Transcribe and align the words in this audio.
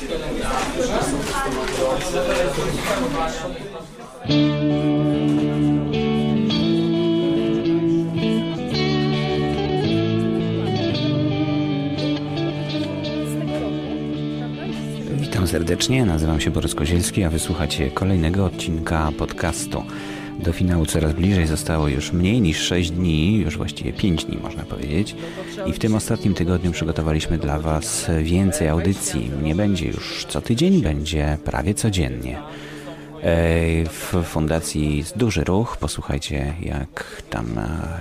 Witam 0.00 0.18
serdecznie, 15.46 16.04
nazywam 16.04 16.40
się 16.40 16.50
Borys 16.50 16.74
Kozielski, 16.74 17.24
a 17.24 17.30
wysłuchacie 17.30 17.90
kolejnego 17.90 18.44
odcinka 18.44 19.12
podcastu. 19.18 19.84
Do 20.44 20.52
finału 20.52 20.86
coraz 20.86 21.12
bliżej 21.12 21.46
zostało 21.46 21.88
już 21.88 22.12
mniej 22.12 22.40
niż 22.40 22.58
6 22.58 22.90
dni, 22.90 23.36
już 23.36 23.56
właściwie 23.56 23.92
5 23.92 24.24
dni 24.24 24.38
można 24.42 24.64
powiedzieć. 24.64 25.16
I 25.66 25.72
w 25.72 25.78
tym 25.78 25.94
ostatnim 25.94 26.34
tygodniu 26.34 26.72
przygotowaliśmy 26.72 27.38
dla 27.38 27.58
Was 27.58 28.10
więcej 28.22 28.68
audycji. 28.68 29.30
Nie 29.42 29.54
będzie 29.54 29.86
już 29.86 30.26
co 30.28 30.40
tydzień, 30.40 30.82
będzie 30.82 31.38
prawie 31.44 31.74
codziennie. 31.74 32.38
W 33.86 34.24
fundacji 34.24 35.04
duży 35.16 35.44
ruch, 35.44 35.76
posłuchajcie 35.76 36.54
jak 36.62 37.22
tam 37.30 37.46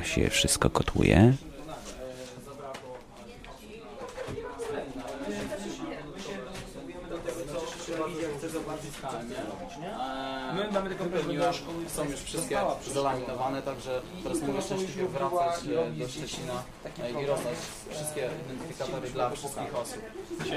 się 0.03 0.29
wszystko 0.29 0.69
kotłuje. 0.69 1.33
My 10.55 10.71
mamy 10.73 10.89
tylko 10.89 11.05
pewniła, 11.05 11.51
są 11.99 12.11
już 12.11 12.19
wszystkie 12.19 12.57
zalaminowane, 12.93 13.61
także 13.61 14.01
teraz 14.23 14.41
mogę 14.41 14.61
szczęśliwie 14.61 15.07
wracać 15.07 15.65
e, 15.65 15.91
do 15.91 16.07
Szczecina 16.07 16.63
e, 17.03 17.23
i 17.23 17.25
rozdać 17.25 17.55
wszystkie 17.89 18.29
identyfikatory 18.45 19.09
dla 19.09 19.29
wszystkich 19.29 19.75
osób. 19.75 20.01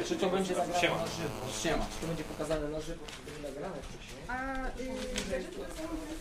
Czy 0.09 0.17
to 0.17 0.31
będzie 0.31 0.55
nagrane 0.57 0.81
Siema. 0.81 0.97
na 0.97 1.07
żywo? 1.07 1.63
Siema. 1.63 1.87
To 2.01 2.07
będzie 2.07 2.25
pokazane 2.25 2.69
na 2.69 2.81
żywo, 2.81 3.05
to 3.07 3.33
będzie 3.33 3.49
nagrane 3.49 3.77
wcześniej. 3.83 4.23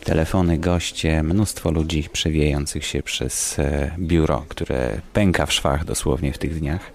Telefony, 0.04 0.58
goście, 0.58 1.22
mnóstwo 1.22 1.70
ludzi 1.70 2.08
przewijających 2.12 2.86
się 2.86 3.02
przez 3.02 3.58
e, 3.58 3.94
biuro, 3.98 4.44
które 4.48 5.00
pęka 5.12 5.46
w 5.46 5.52
szwach 5.52 5.84
dosłownie 5.84 6.32
w 6.32 6.38
tych 6.38 6.58
dniach. 6.58 6.92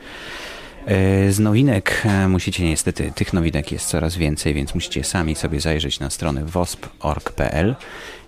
E, 0.88 1.32
Z 1.32 1.40
nowinek 1.40 2.02
e, 2.06 2.28
musicie 2.28 2.66
niestety, 2.66 3.12
tych 3.16 3.34
nowinek 3.34 3.72
jest 3.72 3.88
coraz 3.88 4.16
więcej, 4.16 4.54
więc 4.54 4.76
musicie 4.76 5.04
sami 5.04 5.36
sobie 5.36 5.60
zajrzeć 5.60 6.00
na 6.00 6.10
stronę 6.10 6.46
wosp.org.pl 6.46 7.76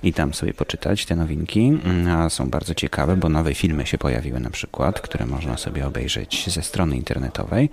i 0.04 0.14
tam 0.14 0.34
sobie 0.34 0.54
poczytać 0.54 1.06
te 1.06 1.16
nowinki. 1.16 1.80
Mm, 1.86 2.08
A 2.08 2.30
są 2.30 2.50
bardzo 2.50 2.76
ciekawe, 2.76 3.18
bo 3.18 3.30
nowe 3.30 3.56
filmy 3.56 3.86
się 3.86 3.98
pojawiły 3.98 4.40
na 4.40 4.50
przykład, 4.50 5.02
które 5.02 5.26
można 5.26 5.58
sobie 5.58 5.88
obejrzeć 5.88 6.50
ze 6.50 6.62
strony 6.62 6.96
internetowej. 6.96 7.70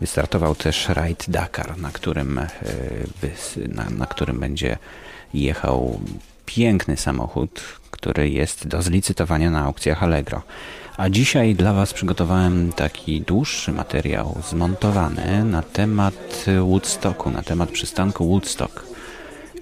Wystartował 0.00 0.54
też 0.54 0.88
Raid 0.88 1.24
Dakar, 1.28 1.78
na 1.78 1.90
którym, 1.90 2.38
e, 2.38 2.48
na, 3.68 3.90
na 3.90 4.06
którym 4.06 4.40
będzie 4.40 4.78
jechał 5.34 6.00
piękny 6.46 6.96
samochód, 6.96 7.62
który 7.90 8.30
jest 8.30 8.68
do 8.68 8.82
zlicytowania 8.82 9.50
na 9.50 9.64
aukcjach 9.64 10.02
Allegro. 10.02 10.42
A 10.96 11.08
dzisiaj 11.10 11.54
dla 11.54 11.72
Was 11.72 11.92
przygotowałem 11.92 12.72
taki 12.72 13.20
dłuższy 13.20 13.72
materiał 13.72 14.38
zmontowany 14.50 15.44
na 15.44 15.62
temat 15.62 16.44
Woodstocku, 16.60 17.30
na 17.30 17.42
temat 17.42 17.70
przystanku 17.70 18.28
Woodstock. 18.28 18.86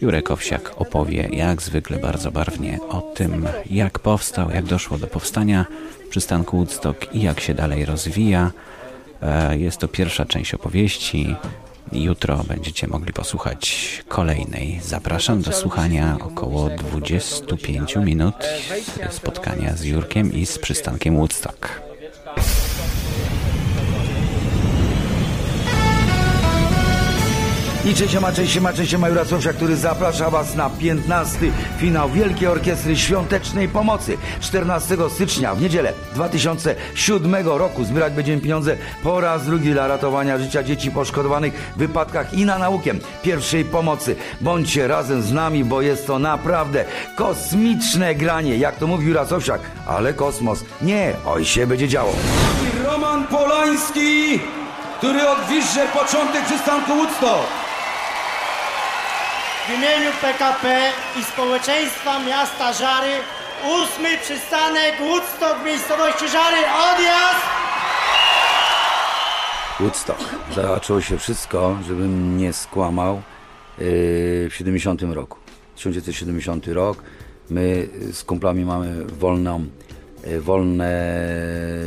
Jurek 0.00 0.30
Owsiak 0.30 0.72
opowie 0.76 1.28
jak 1.32 1.62
zwykle 1.62 1.98
bardzo 1.98 2.30
barwnie 2.30 2.78
o 2.88 3.00
tym, 3.00 3.46
jak 3.70 3.98
powstał, 3.98 4.50
jak 4.50 4.64
doszło 4.64 4.98
do 4.98 5.06
powstania 5.06 5.66
przystanku 6.10 6.56
Woodstock 6.56 7.14
i 7.14 7.22
jak 7.22 7.40
się 7.40 7.54
dalej 7.54 7.84
rozwija. 7.84 8.50
E, 9.22 9.58
Jest 9.58 9.78
to 9.78 9.88
pierwsza 9.88 10.24
część 10.24 10.54
opowieści. 10.54 11.36
Jutro 11.92 12.44
będziecie 12.48 12.86
mogli 12.86 13.12
posłuchać 13.12 13.88
kolejnej. 14.08 14.80
Zapraszam 14.82 15.42
do 15.42 15.52
słuchania 15.52 16.16
około 16.20 16.70
25 16.70 17.96
minut 17.96 18.34
spotkania 19.10 19.76
z 19.76 19.84
Jurkiem 19.84 20.32
i 20.32 20.46
z 20.46 20.58
przystankiem 20.58 21.16
Woodstock. 21.16 21.80
I 27.84 27.94
cześć, 27.94 28.12
siema, 28.12 28.32
cześć, 28.32 28.52
siema, 28.52 28.72
cześć, 28.72 28.90
siema, 28.90 29.08
Jura 29.08 29.24
Słowsia, 29.24 29.52
który 29.52 29.76
zaprasza 29.76 30.30
Was 30.30 30.54
na 30.54 30.70
15. 30.70 31.38
finał 31.78 32.10
Wielkiej 32.10 32.48
Orkiestry 32.48 32.96
Świątecznej 32.96 33.68
Pomocy. 33.68 34.18
14 34.40 34.96
stycznia 35.14 35.54
w 35.54 35.60
niedzielę 35.60 35.92
2007 36.14 37.46
roku 37.46 37.84
zbierać 37.84 38.12
będziemy 38.12 38.40
pieniądze 38.40 38.76
po 39.02 39.20
raz 39.20 39.44
drugi 39.44 39.72
dla 39.72 39.88
ratowania 39.88 40.38
życia 40.38 40.62
dzieci 40.62 40.90
poszkodowanych 40.90 41.54
w 41.76 41.78
wypadkach 41.78 42.34
i 42.34 42.44
na 42.44 42.58
naukę 42.58 42.90
pierwszej 43.22 43.64
pomocy. 43.64 44.16
Bądźcie 44.40 44.88
razem 44.88 45.22
z 45.22 45.32
nami, 45.32 45.64
bo 45.64 45.82
jest 45.82 46.06
to 46.06 46.18
naprawdę 46.18 46.84
kosmiczne 47.16 48.14
granie, 48.14 48.56
jak 48.56 48.76
to 48.76 48.86
mówi 48.86 49.06
Jura 49.06 49.26
Sowsiak, 49.26 49.60
ale 49.86 50.14
kosmos 50.14 50.64
nie, 50.82 51.12
oj 51.26 51.44
się 51.44 51.66
będzie 51.66 51.88
działo. 51.88 52.12
Roman 52.84 53.26
Polański, 53.26 54.40
który 54.98 55.28
odwisze 55.28 55.86
początek 55.94 56.44
przystanku 56.44 56.96
Woodstock. 56.96 57.59
W 59.70 59.72
imieniu 59.72 60.10
PKP 60.20 60.92
i 61.20 61.24
społeczeństwa 61.24 62.24
miasta 62.24 62.72
Żary 62.72 63.12
ósmy 63.64 64.18
przystanek 64.18 64.94
Woodstock 65.00 65.64
miejscowości 65.64 66.28
Żary. 66.28 66.56
Odjazd! 66.56 67.46
Woodstock. 69.80 70.20
Zaczęło 70.54 71.00
się 71.00 71.18
wszystko, 71.18 71.78
żebym 71.86 72.38
nie 72.38 72.52
skłamał, 72.52 73.14
yy, 73.78 73.84
w 74.50 74.54
70 74.54 75.02
roku. 75.02 75.38
1970 75.74 76.68
rok. 76.68 77.02
My 77.50 77.88
z 78.12 78.24
kumplami 78.24 78.64
mamy 78.64 79.04
wolną, 79.04 79.66
yy, 80.26 80.40
wolne 80.40 80.92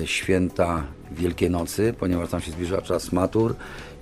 święta 0.05 0.83
Wielkiej 1.11 1.49
Nocy, 1.49 1.93
ponieważ 1.99 2.29
tam 2.29 2.41
się 2.41 2.51
zbliża 2.51 2.81
czas 2.81 3.11
matur. 3.11 3.55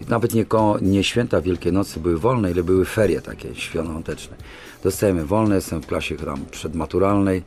Nawet 0.10 0.34
nie, 0.34 0.46
nie 0.82 1.04
święta 1.04 1.42
Wielkiej 1.42 1.74
Nocy 1.74 2.00
były 2.00 2.18
wolne, 2.18 2.52
ile 2.52 2.64
były 2.64 2.86
ferie 2.86 3.22
takie 3.22 3.56
świąteczne. 3.56 4.38
Dostajemy 4.84 5.26
wolne, 5.26 5.56
jestem 5.56 5.82
w 5.82 5.88
klasie 5.88 6.16
przedmaturalnej 6.52 7.44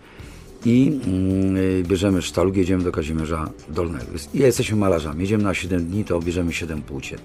i 0.64 1.00
mm, 1.06 1.82
bierzemy 1.82 2.22
sztalugę, 2.22 2.60
jedziemy 2.60 2.84
do 2.84 2.92
Kazimierza 2.92 3.50
Dolnego. 3.68 4.06
Ja 4.34 4.46
jesteśmy 4.46 4.76
malarzami, 4.76 5.20
jedziemy 5.20 5.44
na 5.44 5.54
7 5.54 5.86
dni, 5.86 6.04
to 6.04 6.20
bierzemy 6.20 6.52
7 6.52 6.82
płócien. 6.82 7.18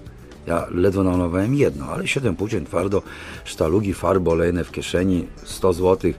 Ja 0.46 0.66
ledwo 0.70 1.02
namalowałem 1.02 1.54
jedno, 1.54 1.86
ale 1.86 2.06
7 2.06 2.36
płócien 2.36 2.64
twardo, 2.64 3.02
sztalugi, 3.44 3.94
farby 3.94 4.30
olejne 4.30 4.64
w 4.64 4.70
kieszeni, 4.70 5.26
100 5.44 5.72
zł. 5.72 6.12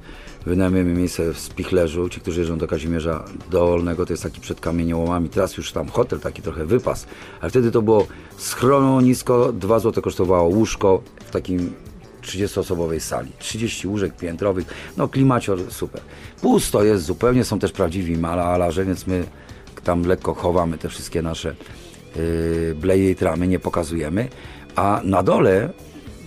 Wynajmujemy 0.45 0.93
miejsce 0.93 1.33
w 1.33 1.39
Spichlerzu. 1.39 2.09
Ci, 2.09 2.21
którzy 2.21 2.39
jeżdżą 2.39 2.57
do 2.57 2.67
Kazimierza 2.67 3.25
Dolnego, 3.51 4.05
to 4.05 4.13
jest 4.13 4.23
taki 4.23 4.41
przed 4.41 4.59
kamieniołomami. 4.59 5.29
Teraz 5.29 5.57
już 5.57 5.71
tam 5.71 5.87
hotel, 5.87 6.19
taki 6.19 6.41
trochę 6.41 6.65
wypas. 6.65 7.07
Ale 7.41 7.49
wtedy 7.49 7.71
to 7.71 7.81
było 7.81 8.07
schronisko, 8.37 9.53
2 9.53 9.79
zł 9.79 10.03
kosztowało 10.03 10.49
łóżko 10.49 11.01
w 11.25 11.31
takim 11.31 11.73
30-osobowej 12.21 12.99
sali. 12.99 13.31
30 13.39 13.87
łóżek 13.87 14.15
piętrowych, 14.17 14.65
no 14.97 15.07
klimacior 15.07 15.59
super. 15.69 16.01
Pusto 16.41 16.83
jest 16.83 17.05
zupełnie, 17.05 17.43
są 17.43 17.59
też 17.59 17.71
prawdziwi 17.71 18.17
malarze, 18.17 18.85
więc 18.85 19.07
my 19.07 19.23
tam 19.83 20.03
lekko 20.03 20.33
chowamy 20.33 20.77
te 20.77 20.89
wszystkie 20.89 21.21
nasze 21.21 21.55
yy, 22.15 22.75
bleje 22.75 23.11
i 23.11 23.15
tramy, 23.15 23.47
nie 23.47 23.59
pokazujemy. 23.59 24.27
A 24.75 25.01
na 25.03 25.23
dole 25.23 25.69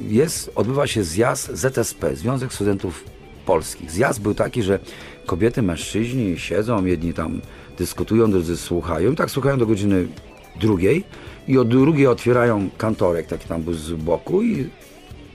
jest, 0.00 0.50
odbywa 0.54 0.86
się 0.86 1.04
zjazd 1.04 1.50
ZSP, 1.54 2.16
Związek 2.16 2.52
Studentów 2.52 3.13
Polskich. 3.46 3.90
Zjazd 3.90 4.22
był 4.22 4.34
taki, 4.34 4.62
że 4.62 4.78
kobiety, 5.26 5.62
mężczyźni 5.62 6.38
siedzą, 6.38 6.84
jedni 6.84 7.14
tam 7.14 7.40
dyskutują, 7.78 8.30
drudzy 8.30 8.56
słuchają 8.56 9.12
i 9.12 9.16
tak 9.16 9.30
słuchają 9.30 9.58
do 9.58 9.66
godziny 9.66 10.06
drugiej 10.60 11.04
i 11.48 11.58
od 11.58 11.68
drugiej 11.68 12.06
otwierają 12.06 12.70
kantorek, 12.78 13.26
taki 13.26 13.48
tam 13.48 13.62
był 13.62 13.74
z 13.74 13.92
boku 13.92 14.42
i 14.42 14.68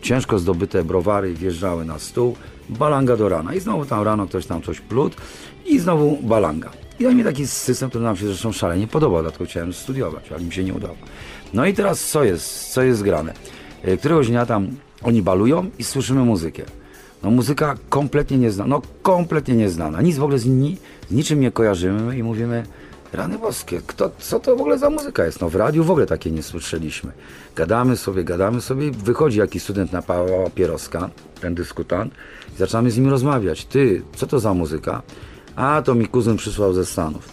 ciężko 0.02 0.40
zdobyte 0.40 0.84
browary 0.84 1.34
wjeżdżały 1.34 1.86
na 1.86 2.00
stół, 2.00 2.36
balanga 2.70 3.18
do 3.18 3.30
rana. 3.30 3.54
I 3.54 3.60
znowu 3.60 3.86
tam 3.86 4.04
rano 4.04 4.28
ktoś 4.28 4.46
tam 4.46 4.62
coś 4.62 4.82
plód 4.82 5.16
i 5.66 5.80
znowu 5.80 6.18
balanga. 6.22 6.70
I 7.00 7.04
dał 7.04 7.14
mi 7.14 7.24
taki 7.24 7.48
system, 7.48 7.90
który 7.90 8.04
nam 8.04 8.18
się 8.18 8.28
zresztą 8.28 8.52
szalenie 8.52 8.88
podobał, 8.88 9.22
dlatego 9.22 9.46
chciałem 9.46 9.74
studiować, 9.74 10.32
ale 10.32 10.42
mi 10.42 10.54
się 10.54 10.64
nie 10.64 10.74
udało. 10.74 10.96
No 11.54 11.66
i 11.66 11.74
teraz 11.74 12.06
co 12.06 12.24
jest, 12.24 12.74
co 12.74 12.82
jest 12.82 13.04
grane? 13.04 13.34
E, 13.84 13.98
Któregoś 13.98 14.28
dnia 14.28 14.46
tam 14.46 14.68
oni 15.04 15.22
balują 15.22 15.70
i 15.80 15.84
słyszymy 15.84 16.26
muzykę. 16.26 16.64
No 17.24 17.32
muzyka 17.32 17.76
kompletnie 17.90 18.38
nieznana, 18.38 18.70
no 18.70 18.82
kompletnie 19.02 19.56
nieznana. 19.56 20.02
Nic 20.02 20.18
w 20.18 20.24
ogóle 20.24 20.40
z, 20.40 20.46
ni, 20.46 20.78
z 21.10 21.12
niczym 21.12 21.40
nie 21.40 21.52
kojarzymy 21.52 22.18
i 22.18 22.24
mówimy, 22.24 22.64
rany 23.14 23.38
boskie, 23.38 23.82
kto, 23.88 24.12
co 24.20 24.40
to 24.40 24.56
w 24.56 24.60
ogóle 24.60 24.80
za 24.80 24.90
muzyka 24.90 25.26
jest? 25.26 25.42
No 25.42 25.50
w 25.50 25.56
radiu 25.56 25.84
w 25.84 25.92
ogóle 25.92 26.06
takie 26.06 26.32
nie 26.32 26.44
słyszeliśmy. 26.44 27.12
Gadamy 27.56 27.98
sobie, 27.98 28.24
gadamy 28.24 28.62
sobie 28.62 28.92
wychodzi 28.92 29.40
jakiś 29.40 29.64
student 29.64 29.92
na 29.92 30.02
papieroska, 30.02 31.10
ten 31.42 31.56
dyskutant 31.56 32.14
i 32.56 32.58
zaczynamy 32.58 32.92
z 32.92 32.98
nim 32.98 33.10
rozmawiać. 33.10 33.66
Ty, 33.66 34.02
co 34.16 34.28
to 34.28 34.40
za 34.40 34.54
muzyka? 34.54 35.02
A, 35.56 35.82
to 35.82 35.96
mi 35.96 36.08
kuzyn 36.08 36.38
przysłał 36.38 36.74
ze 36.74 36.86
Stanów. 36.86 37.30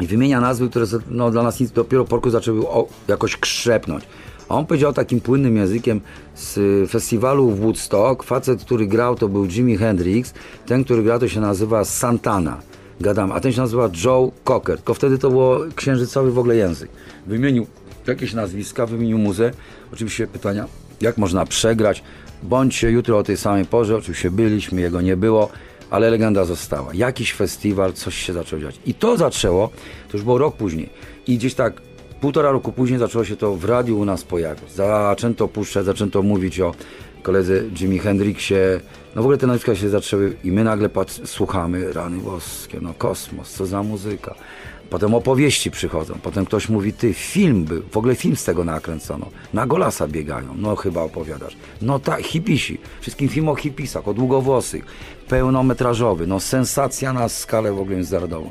I 0.00 0.06
wymienia 0.06 0.40
nazwy, 0.40 0.68
które 0.68 0.86
no, 1.10 1.30
dla 1.30 1.42
nas 1.42 1.60
nic 1.60 1.70
dopiero 1.70 2.04
po 2.04 2.16
roku 2.16 2.30
zaczęły 2.30 2.68
o, 2.68 2.88
jakoś 3.08 3.36
krzepnąć. 3.36 4.04
A 4.48 4.54
on 4.54 4.66
powiedział 4.66 4.92
takim 4.92 5.20
płynnym 5.20 5.56
językiem 5.56 6.00
z 6.34 6.58
festiwalu 6.90 7.50
w 7.50 7.60
Woodstock, 7.60 8.22
facet, 8.22 8.64
który 8.64 8.86
grał 8.86 9.16
to 9.16 9.28
był 9.28 9.46
Jimi 9.46 9.76
Hendrix, 9.76 10.34
ten, 10.66 10.84
który 10.84 11.02
grał 11.02 11.18
to 11.18 11.28
się 11.28 11.40
nazywa 11.40 11.84
Santana. 11.84 12.60
Gadam, 13.00 13.32
a 13.32 13.40
ten 13.40 13.52
się 13.52 13.60
nazywa 13.60 13.90
Joe 14.04 14.32
Cocker. 14.44 14.76
Tylko 14.76 14.94
wtedy 14.94 15.18
to 15.18 15.30
było 15.30 15.60
księżycowy 15.76 16.32
w 16.32 16.38
ogóle 16.38 16.56
język. 16.56 16.90
Wymienił 17.26 17.66
jakieś 18.06 18.32
nazwiska, 18.32 18.86
wymienił 18.86 19.18
muzę. 19.18 19.50
Oczywiście 19.92 20.26
pytania, 20.26 20.66
jak 21.00 21.18
można 21.18 21.46
przegrać. 21.46 22.02
Bądźcie 22.42 22.90
jutro 22.90 23.18
o 23.18 23.22
tej 23.22 23.36
samej 23.36 23.64
porze, 23.64 23.96
oczywiście 23.96 24.30
byliśmy, 24.30 24.80
jego 24.80 25.00
nie 25.00 25.16
było, 25.16 25.48
ale 25.90 26.10
legenda 26.10 26.44
została. 26.44 26.94
Jakiś 26.94 27.32
festiwal, 27.32 27.92
coś 27.92 28.14
się 28.14 28.32
zaczęło 28.32 28.62
dziać. 28.62 28.80
I 28.86 28.94
to 28.94 29.16
zaczęło, 29.16 29.68
to 30.10 30.16
już 30.16 30.24
było 30.24 30.38
rok 30.38 30.56
później. 30.56 30.90
I 31.26 31.38
gdzieś 31.38 31.54
tak 31.54 31.82
półtora 32.24 32.50
roku 32.50 32.72
później 32.72 32.98
zaczęło 32.98 33.24
się 33.24 33.36
to 33.36 33.54
w 33.54 33.64
radiu 33.64 33.98
u 33.98 34.04
nas 34.04 34.24
pojawiać. 34.24 34.72
Zaczęto 34.72 35.48
puszczać, 35.48 35.84
zaczęto 35.84 36.22
mówić 36.22 36.60
o 36.60 36.74
koledze 37.22 37.62
Jimi 37.62 37.98
Hendrixie. 37.98 38.80
No 39.14 39.22
w 39.22 39.24
ogóle 39.24 39.38
te 39.38 39.46
nazwiska 39.46 39.74
się 39.74 39.88
zaczęły 39.88 40.36
i 40.44 40.52
my 40.52 40.64
nagle 40.64 40.88
patrz, 40.88 41.20
słuchamy, 41.24 41.92
rany 41.92 42.18
boskie, 42.18 42.78
no 42.80 42.94
kosmos, 42.98 43.50
co 43.52 43.66
za 43.66 43.82
muzyka. 43.82 44.34
Potem 44.90 45.14
opowieści 45.14 45.70
przychodzą, 45.70 46.14
potem 46.22 46.44
ktoś 46.44 46.68
mówi, 46.68 46.92
ty, 46.92 47.14
film 47.14 47.64
był, 47.64 47.82
w 47.92 47.96
ogóle 47.96 48.14
film 48.14 48.36
z 48.36 48.44
tego 48.44 48.64
nakręcono. 48.64 49.26
Na 49.52 49.66
Golasa 49.66 50.08
biegają, 50.08 50.54
no 50.56 50.76
chyba 50.76 51.02
opowiadasz. 51.02 51.56
No 51.82 51.98
tak, 51.98 52.22
hipisi, 52.22 52.78
wszystkim 53.00 53.28
film 53.28 53.48
o 53.48 53.54
hipisach, 53.54 54.08
o 54.08 54.14
długowłosych, 54.14 54.84
pełnometrażowy, 55.28 56.26
no 56.26 56.40
sensacja 56.40 57.12
na 57.12 57.28
skalę 57.28 57.72
w 57.72 57.78
ogóle 57.78 57.96
międzynarodową. 57.96 58.50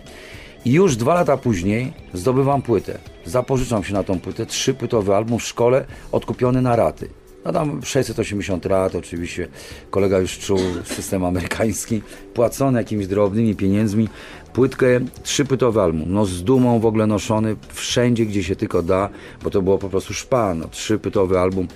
I 0.66 0.72
już 0.72 0.96
dwa 0.96 1.14
lata 1.14 1.38
później 1.38 1.94
zdobywam 2.14 2.62
płytę. 2.62 3.13
Zapożyczam 3.26 3.84
się 3.84 3.94
na 3.94 4.04
tą 4.04 4.20
płytę, 4.20 4.46
trzypłytowy 4.46 5.16
album 5.16 5.40
w 5.40 5.44
szkole, 5.44 5.86
odkupiony 6.12 6.62
na 6.62 6.76
raty. 6.76 7.10
No 7.46 7.54
tam 7.54 7.82
680 7.84 8.66
rat, 8.66 8.96
oczywiście 8.96 9.48
kolega 9.90 10.20
już 10.20 10.40
czuł 10.40 10.60
system 10.84 11.26
amerykański, 11.26 12.02
płacony 12.34 12.80
jakimiś 12.80 13.08
drobnymi 13.08 13.56
pieniędzmi. 13.56 14.10
Płytkę, 14.54 14.88
trzypłytowy 15.24 15.82
album, 15.82 16.04
no 16.08 16.26
z 16.26 16.44
dumą 16.44 16.80
w 16.80 16.86
ogóle 16.86 17.08
noszony 17.08 17.56
wszędzie, 17.74 18.26
gdzie 18.26 18.44
się 18.44 18.56
tylko 18.56 18.84
da, 18.84 19.10
bo 19.44 19.50
to 19.50 19.62
było 19.62 19.78
po 19.78 19.90
prostu 19.90 20.14
szpan, 20.14 20.60
no, 20.60 20.68
trzypłytowy 20.68 21.40
album 21.40 21.68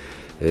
yy, 0.41 0.47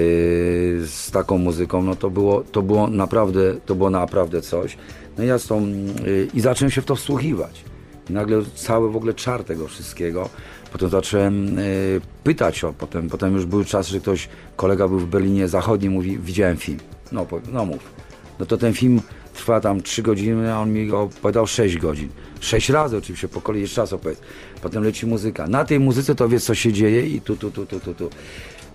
z 0.86 1.10
taką 1.12 1.38
muzyką, 1.38 1.82
no 1.82 1.96
to 1.96 2.10
było, 2.10 2.42
to 2.52 2.62
było 2.62 2.88
naprawdę, 2.88 3.54
to 3.66 3.74
było 3.74 3.90
naprawdę 3.90 4.42
coś. 4.42 4.76
No 5.18 5.24
ja 5.24 5.38
z 5.38 5.46
tą, 5.46 5.66
yy, 5.66 6.28
i 6.34 6.40
zacząłem 6.40 6.70
się 6.70 6.82
w 6.82 6.84
to 6.84 6.96
wsłuchiwać. 6.96 7.64
I 8.10 8.12
nagle 8.12 8.42
cały 8.54 8.92
w 8.92 8.96
ogóle 8.96 9.14
czar 9.14 9.44
tego 9.44 9.68
wszystkiego. 9.68 10.28
Potem 10.76 10.90
zacząłem 10.90 11.58
y, 11.58 12.00
pytać 12.24 12.64
o, 12.64 12.72
potem, 12.72 13.08
potem 13.08 13.34
już 13.34 13.46
był 13.46 13.64
czas, 13.64 13.88
że 13.88 14.00
ktoś, 14.00 14.28
kolega 14.56 14.88
był 14.88 14.98
w 14.98 15.06
Berlinie 15.06 15.48
Zachodnim, 15.48 15.92
mówi, 15.92 16.18
widziałem 16.18 16.56
film. 16.56 16.78
No, 17.12 17.26
no 17.52 17.64
mów. 17.64 17.90
No 18.38 18.46
to 18.46 18.56
ten 18.56 18.74
film 18.74 19.00
trwa 19.34 19.60
tam 19.60 19.82
3 19.82 20.02
godziny, 20.02 20.54
a 20.54 20.60
on 20.60 20.72
mi 20.72 20.90
opowiadał 20.90 21.46
6 21.46 21.78
godzin. 21.78 22.08
6 22.40 22.68
razy 22.70 22.96
oczywiście, 22.96 23.28
po 23.28 23.40
kolei 23.40 23.60
jeszcze 23.60 23.80
raz 23.80 23.92
opowiedz. 23.92 24.20
Potem 24.62 24.84
leci 24.84 25.06
muzyka. 25.06 25.46
Na 25.46 25.64
tej 25.64 25.80
muzyce 25.80 26.14
to 26.14 26.28
wie, 26.28 26.40
co 26.40 26.54
się 26.54 26.72
dzieje 26.72 27.06
i 27.06 27.20
tu, 27.20 27.36
tu, 27.36 27.50
tu, 27.50 27.66
tu, 27.66 27.80
tu, 27.80 27.94
tu. 27.94 28.10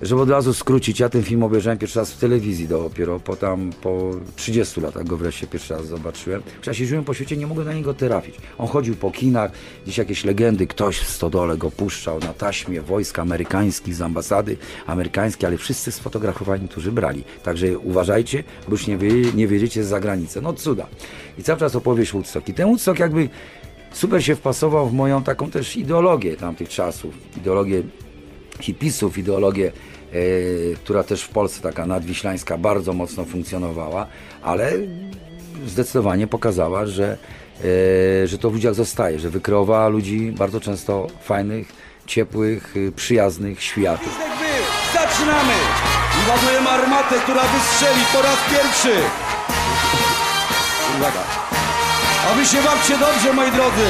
Żeby 0.02 0.22
od 0.22 0.30
razu 0.30 0.54
skrócić, 0.54 1.00
ja 1.00 1.10
ten 1.10 1.24
film 1.24 1.44
obejrzałem 1.44 1.80
pierwszy 1.80 2.00
raz 2.00 2.12
w 2.12 2.18
telewizji 2.18 2.68
dopiero, 2.68 3.20
po 3.20 3.36
tam, 3.36 3.70
po 3.82 4.12
30 4.36 4.82
latach 4.82 5.04
go 5.04 5.18
wreszcie 5.18 5.48
pierwszy 5.48 5.74
raz 5.74 5.88
zobaczyłem. 5.88 6.42
Ja 6.66 6.74
siedziałem 6.74 7.06
po 7.06 7.14
świecie, 7.14 7.38
nie 7.38 7.48
mogłem 7.48 7.68
na 7.68 7.74
niego 7.74 7.94
trafić. 7.94 8.36
On 8.58 8.68
chodził 8.68 8.96
po 8.96 9.12
kinach, 9.12 9.52
gdzieś 9.84 9.98
jakieś 9.98 10.24
legendy, 10.24 10.68
ktoś 10.68 11.00
w 11.00 11.10
stodole 11.10 11.58
go 11.58 11.72
puszczał 11.72 12.20
na 12.20 12.34
taśmie 12.34 12.82
wojsk 12.82 13.20
amerykańskich 13.20 13.96
z 13.96 14.02
ambasady 14.02 14.58
amerykańskiej, 14.88 15.48
ale 15.48 15.58
wszyscy 15.58 15.92
sfotografowani, 15.92 16.68
którzy 16.68 16.92
brali. 16.92 17.24
Także 17.44 17.80
uważajcie, 17.80 18.44
bo 18.68 18.72
już 18.72 18.88
nie, 18.88 18.98
wy, 18.98 19.10
nie 19.36 19.48
wiedziecie 19.48 19.84
z 19.84 19.88
zagranicy. 19.88 20.42
No 20.42 20.54
cuda. 20.54 20.88
I 21.38 21.44
cały 21.44 21.60
czas 21.60 21.76
opowieść 21.76 22.12
Woodstock. 22.12 22.50
I 22.50 22.54
ten 22.54 22.68
Woodstock 22.68 23.00
jakby 23.00 23.30
super 23.94 24.24
się 24.24 24.36
wpasował 24.36 24.90
w 24.90 24.94
moją 24.94 25.24
taką 25.24 25.52
też 25.52 25.78
ideologię 25.78 26.38
tamtych 26.38 26.70
czasów. 26.70 27.14
Ideologię 27.38 27.84
hipisów, 28.60 29.18
ideologię, 29.18 29.72
która 30.84 31.04
też 31.04 31.24
w 31.24 31.30
Polsce 31.30 31.62
taka 31.62 31.86
nadwiślańska 31.86 32.58
bardzo 32.58 32.94
mocno 32.94 33.26
funkcjonowała, 33.26 34.08
ale 34.42 34.72
zdecydowanie 35.68 36.28
pokazała, 36.28 36.86
że, 36.86 37.18
e, 38.24 38.28
że 38.28 38.38
to 38.38 38.50
w 38.50 38.54
ludziach 38.54 38.76
zostaje, 38.76 39.20
że 39.20 39.30
wykreowała 39.30 39.88
ludzi 39.88 40.32
bardzo 40.38 40.60
często 40.60 41.08
fajnych, 41.24 41.68
ciepłych, 42.06 42.78
y, 42.78 42.92
przyjaznych, 42.92 43.64
światów. 43.64 44.20
Zaczynamy! 44.94 45.54
I 46.18 46.30
ładujemy 46.30 46.70
armatę, 46.70 47.16
która 47.20 47.42
wystrzeli 47.42 48.02
po 48.14 48.22
raz 48.22 48.38
pierwszy! 48.52 48.94
Uwaga! 50.98 51.24
A 52.30 52.34
wy 52.34 52.46
się 52.46 52.62
bawcie 52.64 52.98
dobrze, 52.98 53.34
moi 53.34 53.52
drodzy! 53.52 53.88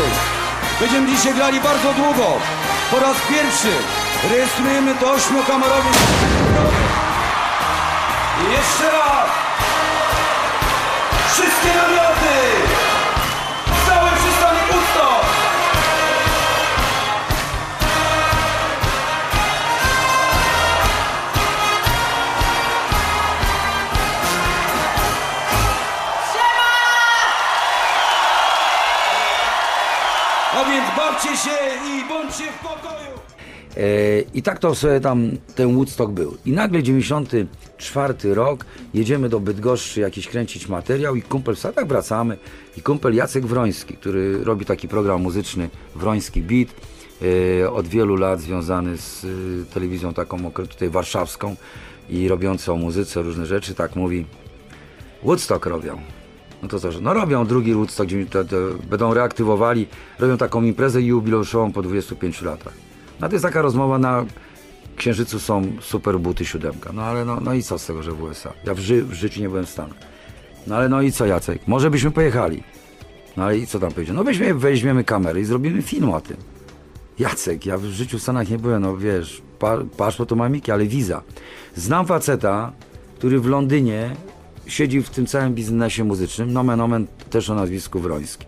Będziemy 0.80 1.08
dzisiaj 1.08 1.34
grali 1.34 1.60
bardzo 1.60 1.94
długo. 1.94 2.38
Po 2.92 3.00
raz 3.00 3.16
pierwszy 3.30 3.72
rejestrujemy 4.30 4.96
to 4.96 5.12
ośmiokamerowy... 5.12 5.90
I 8.42 8.52
jeszcze 8.52 8.92
raz! 8.92 9.30
Wszystkie 11.32 11.68
namioty! 11.68 12.36
Cały 13.88 14.10
przystanek 14.10 14.64
Woodstock! 14.72 15.26
A 30.54 30.66
więc 30.66 30.86
bawcie 30.98 31.38
się 31.38 31.58
i 31.86 32.06
bądźcie 32.06 32.52
w 32.52 32.58
pokoju! 32.58 32.91
E, 33.82 34.22
I 34.34 34.42
tak 34.42 34.60
to 34.60 34.76
sobie 34.76 35.00
tam 35.00 35.32
ten 35.56 35.76
Woodstock 35.76 36.12
był. 36.12 36.38
I 36.46 36.52
nagle 36.52 36.84
94 36.84 38.34
rok, 38.34 38.66
jedziemy 38.94 39.30
do 39.30 39.40
Bydgoszczy 39.40 40.00
jakiś 40.00 40.28
kręcić 40.28 40.68
materiał 40.68 41.16
i 41.16 41.22
kumpel, 41.22 41.56
a 41.64 41.72
tak 41.72 41.88
wracamy, 41.88 42.38
i 42.78 42.82
kumpel 42.82 43.16
Jacek 43.16 43.46
Wroński, 43.46 43.94
który 43.94 44.44
robi 44.44 44.66
taki 44.66 44.88
program 44.88 45.22
muzyczny 45.22 45.70
Wroński 45.96 46.42
Beat, 46.42 46.68
e, 47.62 47.72
od 47.72 47.88
wielu 47.88 48.16
lat 48.16 48.42
związany 48.42 48.98
z 48.98 49.26
e, 49.26 49.74
telewizją 49.74 50.14
taką 50.14 50.52
tutaj 50.52 50.90
warszawską 50.90 51.56
i 52.10 52.28
robiącą 52.28 52.78
muzyce 52.78 53.22
różne 53.22 53.46
rzeczy, 53.46 53.76
tak 53.76 53.96
mówi, 53.96 54.26
Woodstock 55.24 55.66
robią. 55.66 56.02
No 56.64 56.68
to 56.68 56.80
co, 56.80 56.90
no 57.02 57.14
robią 57.14 57.46
drugi 57.46 57.74
Woodstock, 57.74 58.08
gdzie 58.08 58.26
będą 58.90 59.14
reaktywowali, 59.14 59.88
robią 60.20 60.38
taką 60.38 60.64
imprezę 60.64 61.02
jubileuszową 61.02 61.72
po 61.72 61.82
25 61.82 62.42
latach. 62.42 62.91
No 63.22 63.30
to 63.30 63.36
jest 63.36 63.46
taka 63.46 63.62
rozmowa 63.62 63.98
na 64.00 64.26
Księżycu 64.96 65.40
są 65.40 65.72
super 65.82 66.20
buty 66.20 66.46
siódemka. 66.46 66.92
No 66.94 67.04
ale 67.04 67.26
no, 67.26 67.40
no 67.40 67.54
i 67.54 67.64
co 67.64 67.80
z 67.80 67.86
tego, 67.86 68.04
że 68.04 68.12
w 68.12 68.24
USA? 68.24 68.54
Ja 68.66 68.74
w, 68.74 68.80
ży 68.80 69.04
w 69.04 69.14
życiu 69.14 69.42
nie 69.42 69.50
byłem 69.50 69.66
w 69.66 69.70
Stanach. 69.70 69.98
No 70.68 70.76
ale 70.76 70.90
no 70.90 71.02
i 71.02 71.12
co 71.12 71.26
Jacek? 71.26 71.68
Może 71.68 71.92
byśmy 71.92 72.12
pojechali. 72.12 72.64
No 73.38 73.44
ale 73.44 73.58
i 73.58 73.68
co 73.68 73.80
tam 73.80 73.92
powiedział? 73.92 74.16
No 74.16 74.24
weźmiemy, 74.24 74.54
weźmiemy 74.54 75.04
kamerę 75.04 75.42
i 75.42 75.46
zrobimy 75.46 75.82
film 75.82 76.10
o 76.10 76.22
tym. 76.22 76.38
Jacek, 77.20 77.66
ja 77.66 77.78
w 77.78 77.84
życiu 77.86 78.20
w 78.20 78.22
Stanach 78.22 78.50
nie 78.50 78.58
byłem, 78.58 78.82
no 78.82 78.98
wiesz, 78.98 79.42
pa, 79.60 79.78
paszport 79.98 80.30
to 80.30 80.36
mamiki, 80.36 80.72
ale 80.72 80.86
wiza. 80.86 81.22
Znam 81.76 82.06
faceta, 82.06 82.72
który 83.18 83.40
w 83.40 83.46
Londynie 83.46 84.16
siedzi 84.68 85.02
w 85.02 85.10
tym 85.10 85.26
całym 85.26 85.54
biznesie 85.54 86.04
muzycznym, 86.04 86.54
nomen 86.54 86.82
omen 86.82 87.08
też 87.30 87.50
o 87.50 87.56
nazwisku 87.56 88.00
Wroński. 88.00 88.46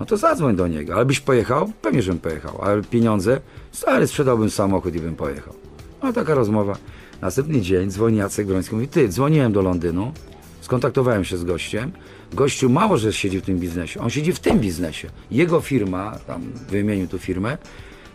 No 0.00 0.06
to 0.06 0.16
zadzwoń 0.16 0.56
do 0.56 0.68
niego. 0.68 0.94
Ale 0.94 1.04
byś 1.04 1.20
pojechał? 1.20 1.72
Pewnie, 1.82 2.02
żebym 2.02 2.20
pojechał. 2.20 2.58
Ale 2.62 2.82
pieniądze? 2.82 3.40
Stary, 3.74 4.06
sprzedałbym 4.06 4.50
samochód 4.50 4.94
i 4.94 5.00
bym 5.00 5.16
pojechał. 5.16 5.54
No 6.02 6.12
taka 6.12 6.34
rozmowa. 6.34 6.76
Następny 7.20 7.60
dzień 7.60 7.90
dzwoni 7.90 8.18
Jacek 8.18 8.46
Broński. 8.46 8.74
Mówi, 8.74 8.88
ty, 8.88 9.08
dzwoniłem 9.08 9.52
do 9.52 9.62
Londynu, 9.62 10.12
skontaktowałem 10.60 11.24
się 11.24 11.36
z 11.36 11.44
gościem. 11.44 11.92
Gościu 12.32 12.70
mało, 12.70 12.96
że 12.96 13.12
siedzi 13.12 13.40
w 13.40 13.42
tym 13.42 13.58
biznesie. 13.58 14.00
On 14.00 14.10
siedzi 14.10 14.32
w 14.32 14.38
tym 14.38 14.60
biznesie. 14.60 15.08
Jego 15.30 15.60
firma, 15.60 16.18
tam 16.26 16.42
wymienił 16.68 17.08
tu 17.08 17.18
firmę, 17.18 17.58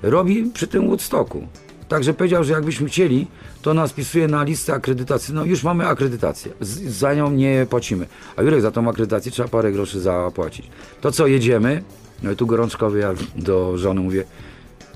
robi 0.01 0.51
przy 0.53 0.67
tym 0.67 0.87
Woodstocku. 0.87 1.47
Także 1.87 2.13
powiedział, 2.13 2.43
że 2.43 2.53
jakbyśmy 2.53 2.87
chcieli, 2.87 3.27
to 3.61 3.73
nas 3.73 3.93
pisuje 3.93 4.27
na 4.27 4.43
listę 4.43 4.73
akredytacji. 4.73 5.33
No 5.33 5.45
już 5.45 5.63
mamy 5.63 5.87
akredytację, 5.87 6.51
Z, 6.61 6.81
za 6.81 7.13
nią 7.13 7.31
nie 7.31 7.67
płacimy. 7.69 8.07
A 8.35 8.41
Jurek, 8.41 8.61
za 8.61 8.71
tą 8.71 8.89
akredytację 8.89 9.31
trzeba 9.31 9.49
parę 9.49 9.71
groszy 9.71 9.99
zapłacić. 9.99 10.69
To 11.01 11.11
co, 11.11 11.27
jedziemy? 11.27 11.83
No 12.23 12.31
i 12.31 12.35
tu 12.35 12.47
gorączkowy 12.47 12.99
ja 12.99 13.13
do 13.35 13.77
żony 13.77 14.01
mówię, 14.01 14.25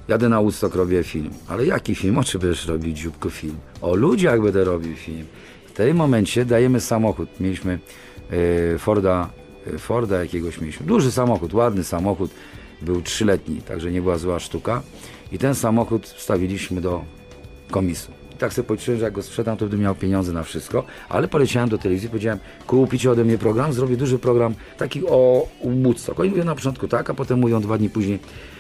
jadę 0.08 0.30
na 0.30 0.42
Woodstock, 0.42 0.76
robię 0.76 1.04
film. 1.04 1.30
Ale 1.48 1.66
jaki 1.66 1.96
film? 1.96 2.18
O 2.18 2.24
czym 2.24 2.42
będziesz 2.42 2.68
robił, 2.68 2.94
dzióbku, 2.94 3.30
film? 3.30 3.56
O 3.82 3.96
ludziach 3.96 4.42
będę 4.42 4.64
robił 4.64 4.96
film. 4.96 5.26
W 5.68 5.72
tym 5.72 5.98
momencie 5.98 6.46
dajemy 6.46 6.80
samochód. 6.80 7.30
Mieliśmy 7.40 7.80
e, 8.74 8.78
Forda, 8.78 9.30
e, 9.76 9.78
Forda 9.78 10.20
jakiegoś 10.20 10.62
mieliśmy. 10.62 10.86
Duży 10.86 11.12
samochód, 11.12 11.54
ładny 11.54 11.84
samochód. 11.84 12.32
Był 12.82 13.02
trzyletni, 13.02 13.62
także 13.62 13.92
nie 13.92 14.02
była 14.02 14.18
zła 14.18 14.40
sztuka. 14.40 14.82
I 15.32 15.38
ten 15.38 15.56
samochód 15.56 16.08
wstawiliśmy 16.08 16.82
do 16.82 17.04
komisu. 17.72 18.12
tak 18.40 18.54
sobie 18.54 18.68
policzyłem, 18.68 19.00
że 19.00 19.06
jak 19.06 19.14
go 19.14 19.24
sprzedam, 19.24 19.58
to 19.58 19.66
będę 19.66 19.84
miał 19.84 19.96
pieniądze 19.96 20.34
na 20.34 20.44
wszystko, 20.44 20.84
ale 21.10 21.28
poleciałem 21.28 21.70
do 21.70 21.78
telewizji, 21.78 22.10
powiedziałem, 22.10 22.40
kupicie 22.68 23.12
ode 23.12 23.24
mnie 23.26 23.38
program, 23.38 23.74
zrobię 23.74 23.98
duży 23.98 24.20
program 24.20 24.54
taki 24.78 25.06
o 25.08 25.48
Woodstock. 25.64 26.20
Oni 26.20 26.30
mówią 26.30 26.44
na 26.44 26.56
początku 26.56 26.88
tak, 26.88 27.10
a 27.10 27.14
potem 27.14 27.40
mówią 27.40 27.62
dwa 27.62 27.78
dni 27.78 27.90
później, 27.90 28.20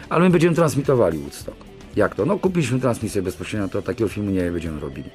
ale 0.10 0.24
my 0.24 0.30
będziemy 0.30 0.56
transmitowali 0.56 1.18
Woodstock. 1.18 1.58
Jak 1.96 2.16
to? 2.16 2.26
No 2.26 2.40
kupiliśmy 2.40 2.80
transmisję 2.80 3.22
bezpośrednio, 3.22 3.68
to 3.68 3.82
takiego 3.82 4.10
filmu 4.10 4.32
nie 4.32 4.52
będziemy 4.52 4.80
robili. 4.80 5.10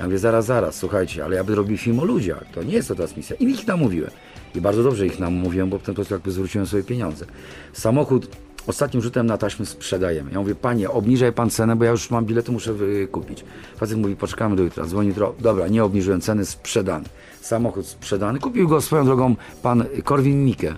Ja 0.00 0.06
mówię, 0.06 0.18
zaraz, 0.18 0.46
zaraz, 0.46 0.76
słuchajcie, 0.76 1.24
ale 1.24 1.36
ja 1.36 1.44
bym 1.44 1.54
robił 1.54 1.76
film 1.76 2.00
o 2.00 2.04
ludziach, 2.04 2.44
to 2.54 2.62
nie 2.62 2.72
jest 2.72 2.88
to 2.88 2.94
transmisja. 2.94 3.36
I 3.36 3.44
ich 3.44 3.66
namówiłem. 3.66 4.10
I 4.54 4.60
bardzo 4.60 4.82
dobrze 4.82 5.06
ich 5.06 5.18
namówiłem, 5.18 5.70
bo 5.70 5.78
w 5.78 5.82
ten 5.82 5.94
sposób 5.94 6.10
jakby 6.10 6.30
zwróciłem 6.30 6.66
sobie 6.66 6.82
pieniądze. 6.82 7.26
Samochód 7.72 8.36
ostatnim 8.66 9.02
rzutem 9.02 9.26
na 9.26 9.38
taśmę 9.38 9.66
sprzedajemy. 9.66 10.30
Ja 10.32 10.38
mówię, 10.38 10.54
panie, 10.54 10.90
obniżaj 10.90 11.32
pan 11.32 11.50
cenę, 11.50 11.76
bo 11.76 11.84
ja 11.84 11.90
już 11.90 12.10
mam 12.10 12.24
bilety, 12.24 12.52
muszę 12.52 12.72
wykupić. 12.74 13.44
Facet 13.76 13.98
mówi, 13.98 14.16
poczekamy 14.16 14.56
do 14.56 14.62
jutra, 14.62 14.86
dzwoni 14.86 15.08
jutro. 15.08 15.34
Dobra, 15.40 15.68
nie 15.68 15.84
obniżyłem 15.84 16.20
ceny, 16.20 16.44
sprzedany. 16.44 17.04
Samochód 17.40 17.86
sprzedany. 17.86 18.38
Kupił 18.38 18.68
go 18.68 18.80
swoją 18.80 19.04
drogą 19.04 19.36
pan 19.62 19.84
Korwin 20.04 20.44
Mikke, 20.44 20.70
y, 20.70 20.74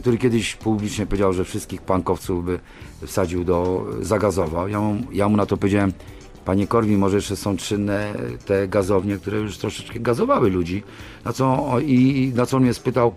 który 0.00 0.18
kiedyś 0.18 0.56
publicznie 0.56 1.06
powiedział, 1.06 1.32
że 1.32 1.44
wszystkich 1.44 1.82
pankowców 1.82 2.44
by 2.44 2.58
wsadził 3.06 3.44
do, 3.44 3.86
zagazował. 4.00 4.68
Ja 4.68 4.80
mu, 4.80 5.02
ja 5.12 5.28
mu 5.28 5.36
na 5.36 5.46
to 5.46 5.56
powiedziałem, 5.56 5.92
Panie 6.44 6.66
Korwin, 6.66 6.98
może 6.98 7.16
jeszcze 7.16 7.36
są 7.36 7.56
czynne 7.56 8.14
te 8.46 8.68
gazownie, 8.68 9.16
które 9.16 9.38
już 9.38 9.58
troszeczkę 9.58 10.00
gazowały 10.00 10.50
ludzi. 10.50 10.82
Na 11.24 11.32
co, 11.32 11.66
I 11.80 12.32
na 12.34 12.46
co 12.46 12.56
on 12.56 12.62
mnie 12.62 12.74
spytał, 12.74 13.14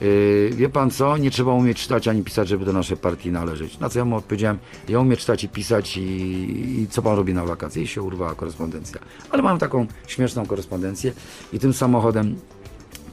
yy, 0.00 0.50
wie 0.56 0.68
pan 0.68 0.90
co, 0.90 1.16
nie 1.16 1.30
trzeba 1.30 1.52
umieć 1.52 1.82
czytać 1.82 2.08
ani 2.08 2.22
pisać, 2.22 2.48
żeby 2.48 2.64
do 2.64 2.72
naszej 2.72 2.96
partii 2.96 3.32
należeć. 3.32 3.78
Na 3.78 3.88
co 3.88 3.98
ja 3.98 4.04
mu 4.04 4.16
odpowiedziałem, 4.16 4.58
ja 4.88 5.00
umiem 5.00 5.16
czytać 5.16 5.44
i 5.44 5.48
pisać 5.48 5.96
i, 5.96 6.02
i 6.80 6.86
co 6.90 7.02
pan 7.02 7.16
robi 7.16 7.34
na 7.34 7.44
wakacje? 7.44 7.82
I 7.82 7.86
się 7.86 8.02
urwała 8.02 8.34
korespondencja. 8.34 9.00
Ale 9.30 9.42
mam 9.42 9.58
taką 9.58 9.86
śmieszną 10.06 10.46
korespondencję 10.46 11.12
i 11.52 11.58
tym 11.58 11.72
samochodem 11.72 12.36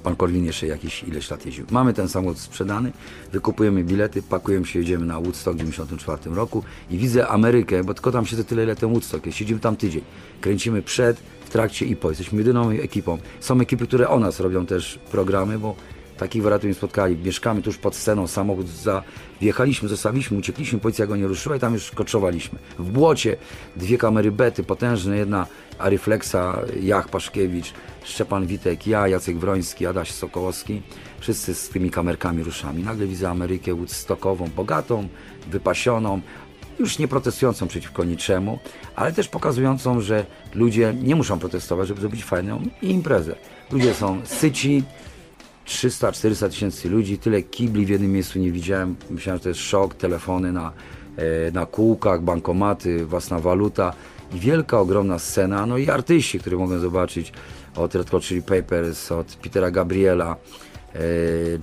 Pan 0.03 0.15
Korwin 0.15 0.45
jeszcze 0.45 0.67
jakieś 0.67 1.03
ileś 1.03 1.31
lat 1.31 1.45
jeździł. 1.45 1.65
Mamy 1.71 1.93
ten 1.93 2.09
samochód 2.09 2.39
sprzedany, 2.39 2.91
wykupujemy 3.31 3.83
bilety, 3.83 4.21
pakujemy 4.21 4.65
się, 4.65 4.79
jedziemy 4.79 5.05
na 5.05 5.19
Woodstock 5.19 5.57
w 5.57 5.59
1994 5.59 6.35
roku 6.35 6.63
i 6.89 6.97
widzę 6.97 7.27
Amerykę, 7.27 7.83
bo 7.83 7.93
tylko 7.93 8.11
tam 8.11 8.25
siedzę 8.25 8.43
tyle, 8.43 8.63
ile 8.63 8.75
ten 8.75 8.89
Woodstock 8.89 9.25
jest. 9.25 9.37
Siedzimy 9.37 9.59
tam 9.59 9.75
tydzień. 9.75 10.01
Kręcimy 10.41 10.81
przed, 10.81 11.17
w 11.45 11.49
trakcie 11.49 11.85
i 11.85 11.95
po. 11.95 12.09
Jesteśmy 12.09 12.37
jedyną 12.37 12.69
ekipą. 12.69 13.17
Są 13.39 13.61
ekipy, 13.61 13.87
które 13.87 14.09
o 14.09 14.19
nas 14.19 14.39
robią 14.39 14.65
też 14.65 14.99
programy, 15.11 15.59
bo 15.59 15.75
takich 16.17 16.43
wariatów 16.43 16.67
nie 16.67 16.73
spotkali. 16.73 17.17
Mieszkamy 17.17 17.61
tuż 17.61 17.77
pod 17.77 17.95
sceną, 17.95 18.27
samochód 18.27 18.69
za... 18.69 19.03
Wjechaliśmy, 19.41 19.89
zostawiliśmy, 19.89 20.37
uciekliśmy, 20.37 20.79
policja 20.79 21.07
go 21.07 21.15
nie 21.15 21.27
ruszyła 21.27 21.55
i 21.55 21.59
tam 21.59 21.73
już 21.73 21.91
koczowaliśmy. 21.91 22.59
W 22.79 22.91
błocie 22.91 23.37
dwie 23.75 23.97
kamery 23.97 24.31
bety, 24.31 24.63
potężne, 24.63 25.17
jedna 25.17 25.47
Aryflexa, 25.81 26.35
Jach 26.81 27.09
Paszkiewicz, 27.09 27.73
Szczepan 28.03 28.47
Witek, 28.47 28.87
ja, 28.87 29.07
Jacek 29.07 29.37
Wroński, 29.37 29.85
Adaś 29.85 30.11
Sokołowski. 30.11 30.81
Wszyscy 31.19 31.55
z 31.55 31.69
tymi 31.69 31.91
kamerkami 31.91 32.43
ruszamy. 32.43 32.79
Nagle 32.79 33.07
widzę 33.07 33.29
Amerykę 33.29 33.73
Woodstockową, 33.73 34.49
bogatą, 34.55 35.07
wypasioną, 35.47 36.21
już 36.79 36.99
nie 36.99 37.07
protestującą 37.07 37.67
przeciwko 37.67 38.03
niczemu, 38.03 38.59
ale 38.95 39.11
też 39.13 39.27
pokazującą, 39.27 40.01
że 40.01 40.25
ludzie 40.55 40.93
nie 41.03 41.15
muszą 41.15 41.39
protestować, 41.39 41.87
żeby 41.87 42.01
zrobić 42.01 42.23
fajną 42.23 42.61
imprezę. 42.81 43.35
Ludzie 43.71 43.93
są 43.93 44.21
syci, 44.25 44.83
300-400 45.67 46.49
tysięcy 46.49 46.89
ludzi, 46.89 47.17
tyle 47.17 47.41
kibli 47.41 47.85
w 47.85 47.89
jednym 47.89 48.11
miejscu 48.11 48.39
nie 48.39 48.51
widziałem. 48.51 48.95
Myślałem, 49.09 49.39
że 49.39 49.43
to 49.43 49.49
jest 49.49 49.61
szok, 49.61 49.95
telefony 49.95 50.51
na, 50.51 50.71
e, 51.17 51.51
na 51.51 51.65
kółkach, 51.65 52.21
bankomaty, 52.21 53.05
własna 53.05 53.39
waluta 53.39 53.93
i 54.33 54.39
wielka, 54.39 54.79
ogromna 54.79 55.19
scena, 55.19 55.65
no 55.65 55.77
i 55.77 55.89
artyści, 55.89 56.39
które 56.39 56.57
mogę 56.57 56.79
zobaczyć 56.79 57.33
od 57.75 57.95
Red 57.95 58.09
Hot 58.09 58.23
Chili 58.23 58.41
Peppers, 58.41 59.11
od 59.11 59.27
Petera 59.27 59.71
Gabriela, 59.71 60.35
e, 60.95 60.99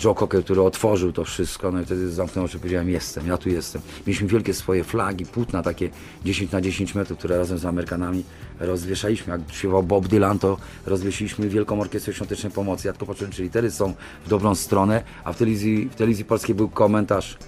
Joe 0.05 0.15
Cocker, 0.15 0.45
który 0.45 0.63
otworzył 0.63 1.13
to 1.13 1.25
wszystko, 1.25 1.73
no 1.73 1.81
i 1.81 1.85
wtedy 1.85 2.11
zamknąłem 2.11 2.47
oczy 2.47 2.57
i 2.57 2.61
powiedziałem, 2.61 2.89
jestem, 2.89 3.27
ja 3.27 3.39
tu 3.39 3.49
jestem. 3.49 3.83
Mieliśmy 4.07 4.29
wielkie 4.29 4.55
swoje 4.55 4.85
flagi, 4.85 5.27
płótna 5.27 5.63
takie 5.63 5.91
10 6.25 6.53
na 6.53 6.61
10 6.61 6.95
metrów, 6.95 7.19
które 7.19 7.39
razem 7.39 7.59
z 7.59 7.65
Amerykanami 7.65 8.25
rozwieszaliśmy. 8.61 9.33
Jak 9.33 9.41
śpiewał 9.53 9.83
Bob 9.83 10.09
Dylan, 10.09 10.39
to 10.39 10.57
rozwiesiliśmy 10.87 11.49
Wielką 11.49 11.81
Orkiestrę 11.81 12.15
Świątecznej 12.15 12.53
Pomocy. 12.53 12.87
Ja 12.87 12.93
tylko 12.93 13.07
poczułem, 13.07 13.33
czy 13.33 13.43
litery 13.43 13.71
są 13.71 13.95
w 14.27 14.29
dobrą 14.29 14.55
stronę, 14.55 15.03
a 15.25 15.33
w 15.33 15.37
telewizji, 15.37 15.89
w 15.89 15.95
telewizji 15.95 16.25
polskiej 16.25 16.55
był 16.55 16.69
komentarz, 16.69 17.39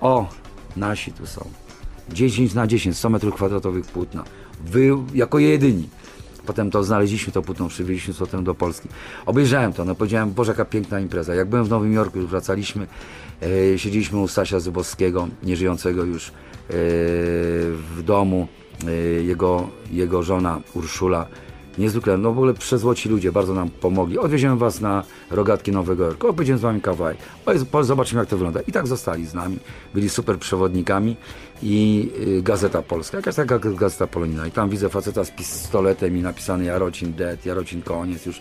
o, 0.00 0.28
nasi 0.76 1.12
tu 1.12 1.26
są. 1.26 1.50
10 2.08 2.54
na 2.54 2.66
10, 2.66 2.96
100 2.96 3.10
metrów 3.10 3.34
kwadratowych 3.34 3.86
płótna. 3.86 4.24
Wy 4.66 4.90
jako 5.14 5.38
jedyni. 5.38 5.88
Potem 6.46 6.70
to 6.70 6.84
znaleźliśmy 6.84 7.32
to 7.32 7.42
płótno, 7.42 7.68
przywieźliśmy 7.68 8.14
z 8.14 8.18
potem 8.18 8.44
do 8.44 8.54
Polski. 8.54 8.88
Obejrzałem 9.26 9.72
to, 9.72 9.84
no 9.84 9.94
powiedziałem, 9.94 10.30
Boże, 10.32 10.52
jaka 10.52 10.64
piękna 10.64 11.00
impreza. 11.00 11.34
Jak 11.34 11.48
byłem 11.48 11.64
w 11.64 11.70
Nowym 11.70 11.92
Jorku, 11.92 12.18
już 12.18 12.30
wracaliśmy, 12.30 12.86
e, 13.42 13.78
siedzieliśmy 13.78 14.18
u 14.18 14.28
Stasia 14.28 14.60
Zybowskiego, 14.60 15.28
nieżyjącego 15.42 16.04
już 16.04 16.28
e, 16.28 16.32
w 16.70 18.02
domu. 18.04 18.48
E, 18.86 18.92
jego, 19.22 19.68
jego 19.90 20.22
żona 20.22 20.60
Urszula 20.74 21.26
niezwykle, 21.78 22.18
no 22.18 22.32
w 22.32 22.38
ogóle 22.38 22.54
przezłoci 22.54 23.08
ludzie, 23.08 23.32
bardzo 23.32 23.54
nam 23.54 23.70
pomogli. 23.70 24.18
Odwieziemy 24.18 24.56
was 24.56 24.80
na 24.80 25.02
rogatki 25.30 25.72
Nowego 25.72 26.04
Jorku, 26.04 26.28
opowiedziałem 26.28 26.58
z 26.58 26.62
wami 26.62 26.80
kawałek, 26.80 27.18
zobaczymy 27.80 28.20
jak 28.20 28.28
to 28.28 28.36
wygląda. 28.36 28.60
I 28.60 28.72
tak 28.72 28.86
zostali 28.86 29.26
z 29.26 29.34
nami, 29.34 29.58
byli 29.94 30.08
super 30.08 30.38
przewodnikami. 30.38 31.16
I 31.62 32.10
y, 32.38 32.42
Gazeta 32.42 32.82
Polska, 32.82 33.16
jakaś 33.16 33.34
taka 33.34 33.58
Gazeta 33.58 34.06
Polonina. 34.06 34.46
I 34.46 34.50
tam 34.50 34.70
widzę 34.70 34.88
faceta 34.88 35.24
z 35.24 35.30
pistoletem 35.30 36.16
i 36.16 36.22
napisany 36.22 36.64
Jarocin 36.64 37.12
dead, 37.12 37.46
Jarocin 37.46 37.82
koniec, 37.82 38.26
już 38.26 38.40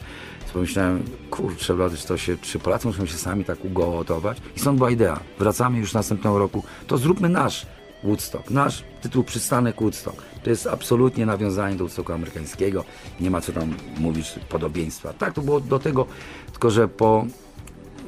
pomyślałem, 0.54 1.04
kurczę, 1.30 1.76
to 2.08 2.18
się, 2.18 2.38
czy 2.38 2.60
Polacy 2.60 2.88
muszą 2.88 3.06
się 3.06 3.18
sami 3.18 3.46
tak 3.46 3.66
ugotować? 3.66 4.38
I 4.56 4.60
stąd 4.60 4.78
była 4.78 4.92
idea, 4.92 5.20
wracamy 5.40 5.80
już 5.80 5.94
następnego 5.94 6.40
roku, 6.40 6.64
to 6.88 6.98
zróbmy 6.98 7.30
nasz 7.30 7.66
Woodstock. 8.04 8.50
Nasz 8.50 8.84
tytuł 9.02 9.24
Przystanek 9.24 9.82
Woodstock. 9.82 10.22
To 10.44 10.50
jest 10.50 10.68
absolutnie 10.68 11.26
nawiązanie 11.26 11.76
do 11.76 11.84
Woodstocku 11.84 12.14
amerykańskiego. 12.14 12.84
Nie 13.20 13.32
ma 13.32 13.42
co 13.42 13.52
tam 13.52 13.74
mówić 13.98 14.40
podobieństwa. 14.50 15.14
Tak 15.14 15.34
to 15.34 15.42
było 15.42 15.60
do 15.60 15.80
tego, 15.80 16.06
tylko 16.52 16.72
że 16.72 16.88
po 16.88 17.26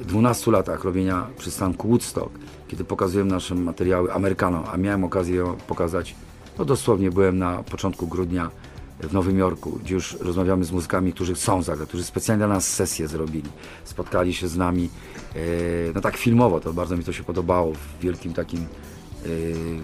12 0.01 0.51
latach 0.51 0.83
robienia 0.83 1.27
przystanku 1.37 1.87
Woodstock, 1.87 2.39
kiedy 2.67 2.83
pokazujemy 2.83 3.31
nasze 3.31 3.55
materiały 3.55 4.13
Amerykanom, 4.13 4.63
a 4.71 4.77
miałem 4.77 5.03
okazję 5.03 5.55
pokazać, 5.67 6.15
no 6.59 6.65
dosłownie 6.65 7.11
byłem 7.11 7.37
na 7.37 7.63
początku 7.63 8.07
grudnia 8.07 8.49
w 8.99 9.13
Nowym 9.13 9.39
Jorku, 9.39 9.79
gdzie 9.83 9.93
już 9.93 10.17
rozmawiamy 10.19 10.65
z 10.65 10.71
muzykami, 10.71 11.13
którzy 11.13 11.33
chcą 11.33 11.61
zagrać, 11.63 11.89
którzy 11.89 12.03
specjalnie 12.03 12.39
dla 12.45 12.47
nas 12.47 12.73
sesję 12.73 13.07
zrobili. 13.07 13.49
Spotkali 13.83 14.33
się 14.33 14.47
z 14.47 14.57
nami, 14.57 14.89
e, 15.35 15.39
no 15.95 16.01
tak 16.01 16.17
filmowo, 16.17 16.59
to 16.59 16.73
bardzo 16.73 16.97
mi 16.97 17.03
to 17.03 17.13
się 17.13 17.23
podobało, 17.23 17.73
w 17.73 18.01
wielkim 18.01 18.33
takim 18.33 18.65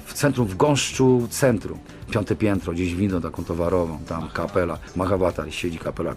w 0.05 0.13
centrum, 0.13 0.47
w 0.47 0.57
gąszczu 0.57 1.27
centrum. 1.29 1.79
Piąte 2.11 2.35
piętro, 2.35 2.73
gdzieś 2.73 2.95
windą 2.95 3.21
taką 3.21 3.43
towarową, 3.43 3.99
tam 4.07 4.29
kapela, 4.29 4.77
Mahawatar 4.95 5.53
siedzi 5.53 5.79
kapela, 5.79 6.15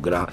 gra, 0.00 0.26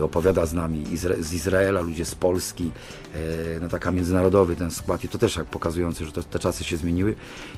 opowiada 0.00 0.46
z 0.46 0.52
nami 0.52 0.84
z 1.20 1.32
Izraela, 1.32 1.80
ludzie 1.80 2.04
z 2.04 2.14
Polski, 2.14 2.70
e, 3.14 3.18
no 3.60 3.68
taka 3.68 3.90
międzynarodowy 3.90 4.56
ten 4.56 4.70
skład 4.70 5.04
i 5.04 5.08
to 5.08 5.18
też 5.18 5.36
jak 5.36 5.46
pokazujący, 5.46 6.04
że 6.04 6.12
to, 6.12 6.22
te 6.22 6.38
czasy 6.38 6.64
się 6.64 6.76
zmieniły 6.76 7.14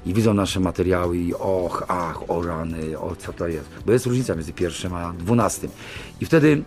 i 0.06 0.14
widzą 0.14 0.34
nasze 0.34 0.60
materiały 0.60 1.18
i 1.18 1.34
och, 1.34 1.84
ach, 1.88 2.30
o 2.30 2.42
rany, 2.42 2.98
o 2.98 3.16
co 3.16 3.32
to 3.32 3.48
jest, 3.48 3.68
bo 3.86 3.92
jest 3.92 4.06
różnica 4.06 4.34
między 4.34 4.52
pierwszym 4.52 4.94
a 4.94 5.12
dwunastym 5.12 5.70
i 6.20 6.26
wtedy 6.26 6.62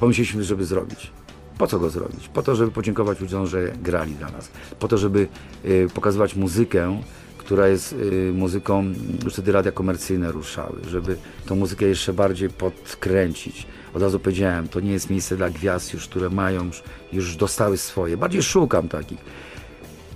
pomyśleliśmy, 0.00 0.44
żeby 0.44 0.64
zrobić. 0.64 1.10
Po 1.58 1.66
co 1.66 1.78
go 1.78 1.90
zrobić? 1.90 2.28
Po 2.28 2.42
to, 2.42 2.56
żeby 2.56 2.70
podziękować 2.70 3.20
ludziom, 3.20 3.46
że 3.46 3.72
grali 3.82 4.14
dla 4.14 4.30
nas. 4.30 4.50
Po 4.78 4.88
to, 4.88 4.98
żeby 4.98 5.28
y, 5.64 5.88
pokazywać 5.94 6.36
muzykę, 6.36 7.02
która 7.38 7.68
jest 7.68 7.92
y, 7.92 8.32
muzyką, 8.34 8.84
już 9.24 9.32
wtedy 9.32 9.52
radia 9.52 9.72
komercyjne 9.72 10.32
ruszały, 10.32 10.78
żeby 10.90 11.16
tą 11.46 11.56
muzykę 11.56 11.86
jeszcze 11.86 12.12
bardziej 12.12 12.50
podkręcić. 12.50 13.66
Od 13.94 14.02
razu 14.02 14.20
powiedziałem, 14.20 14.68
to 14.68 14.80
nie 14.80 14.92
jest 14.92 15.10
miejsce 15.10 15.36
dla 15.36 15.50
gwiazd 15.50 15.94
już, 15.94 16.08
które 16.08 16.30
mają, 16.30 16.70
już, 17.12 17.36
dostały 17.36 17.76
swoje. 17.76 18.16
Bardziej 18.16 18.42
szukam 18.42 18.88
takich. 18.88 19.18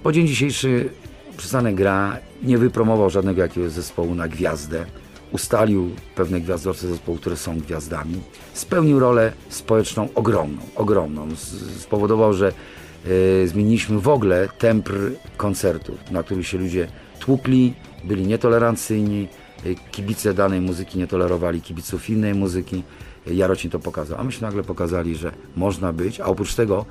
Po 0.02 0.12
dzień 0.12 0.26
dzisiejszy 0.26 0.90
przystanek 1.37 1.75
gra 1.75 2.18
nie 2.42 2.58
wypromował 2.58 3.11
żadnego 3.11 3.42
jakiegoś 3.42 3.72
zespołu 3.72 4.14
na 4.14 4.28
gwiazdę 4.28 4.87
ustalił 5.32 5.90
pewne 6.14 6.40
gwiazdorce 6.40 6.88
zespołu, 6.88 7.18
które 7.18 7.36
są 7.36 7.58
gwiazdami. 7.58 8.20
Spełnił 8.54 8.98
rolę 8.98 9.32
społeczną 9.48 10.08
ogromną, 10.14 10.62
ogromną. 10.76 11.28
Spowodował, 11.78 12.32
że 12.34 12.52
e, 12.52 13.46
zmieniliśmy 13.46 13.98
w 13.98 14.08
ogóle 14.08 14.48
tempr 14.58 14.94
koncertów, 15.36 16.10
na 16.10 16.22
których 16.22 16.46
się 16.46 16.58
ludzie 16.58 16.88
tłukli, 17.18 17.74
byli 18.04 18.26
nietolerancyjni, 18.26 19.28
e, 19.66 19.74
kibice 19.90 20.34
danej 20.34 20.60
muzyki 20.60 20.98
nie 20.98 21.06
tolerowali 21.06 21.60
kibiców 21.60 22.10
innej 22.10 22.34
muzyki. 22.34 22.82
E, 23.26 23.35
Jarocin 23.35 23.71
to 23.71 23.79
pokazał, 23.79 24.21
a 24.21 24.25
myśmy 24.25 24.47
nagle 24.47 24.62
pokazali, 24.62 25.17
że 25.17 25.33
można 25.57 25.93
być, 25.93 26.21
a 26.21 26.25
oprócz 26.25 26.55
tego 26.55 26.85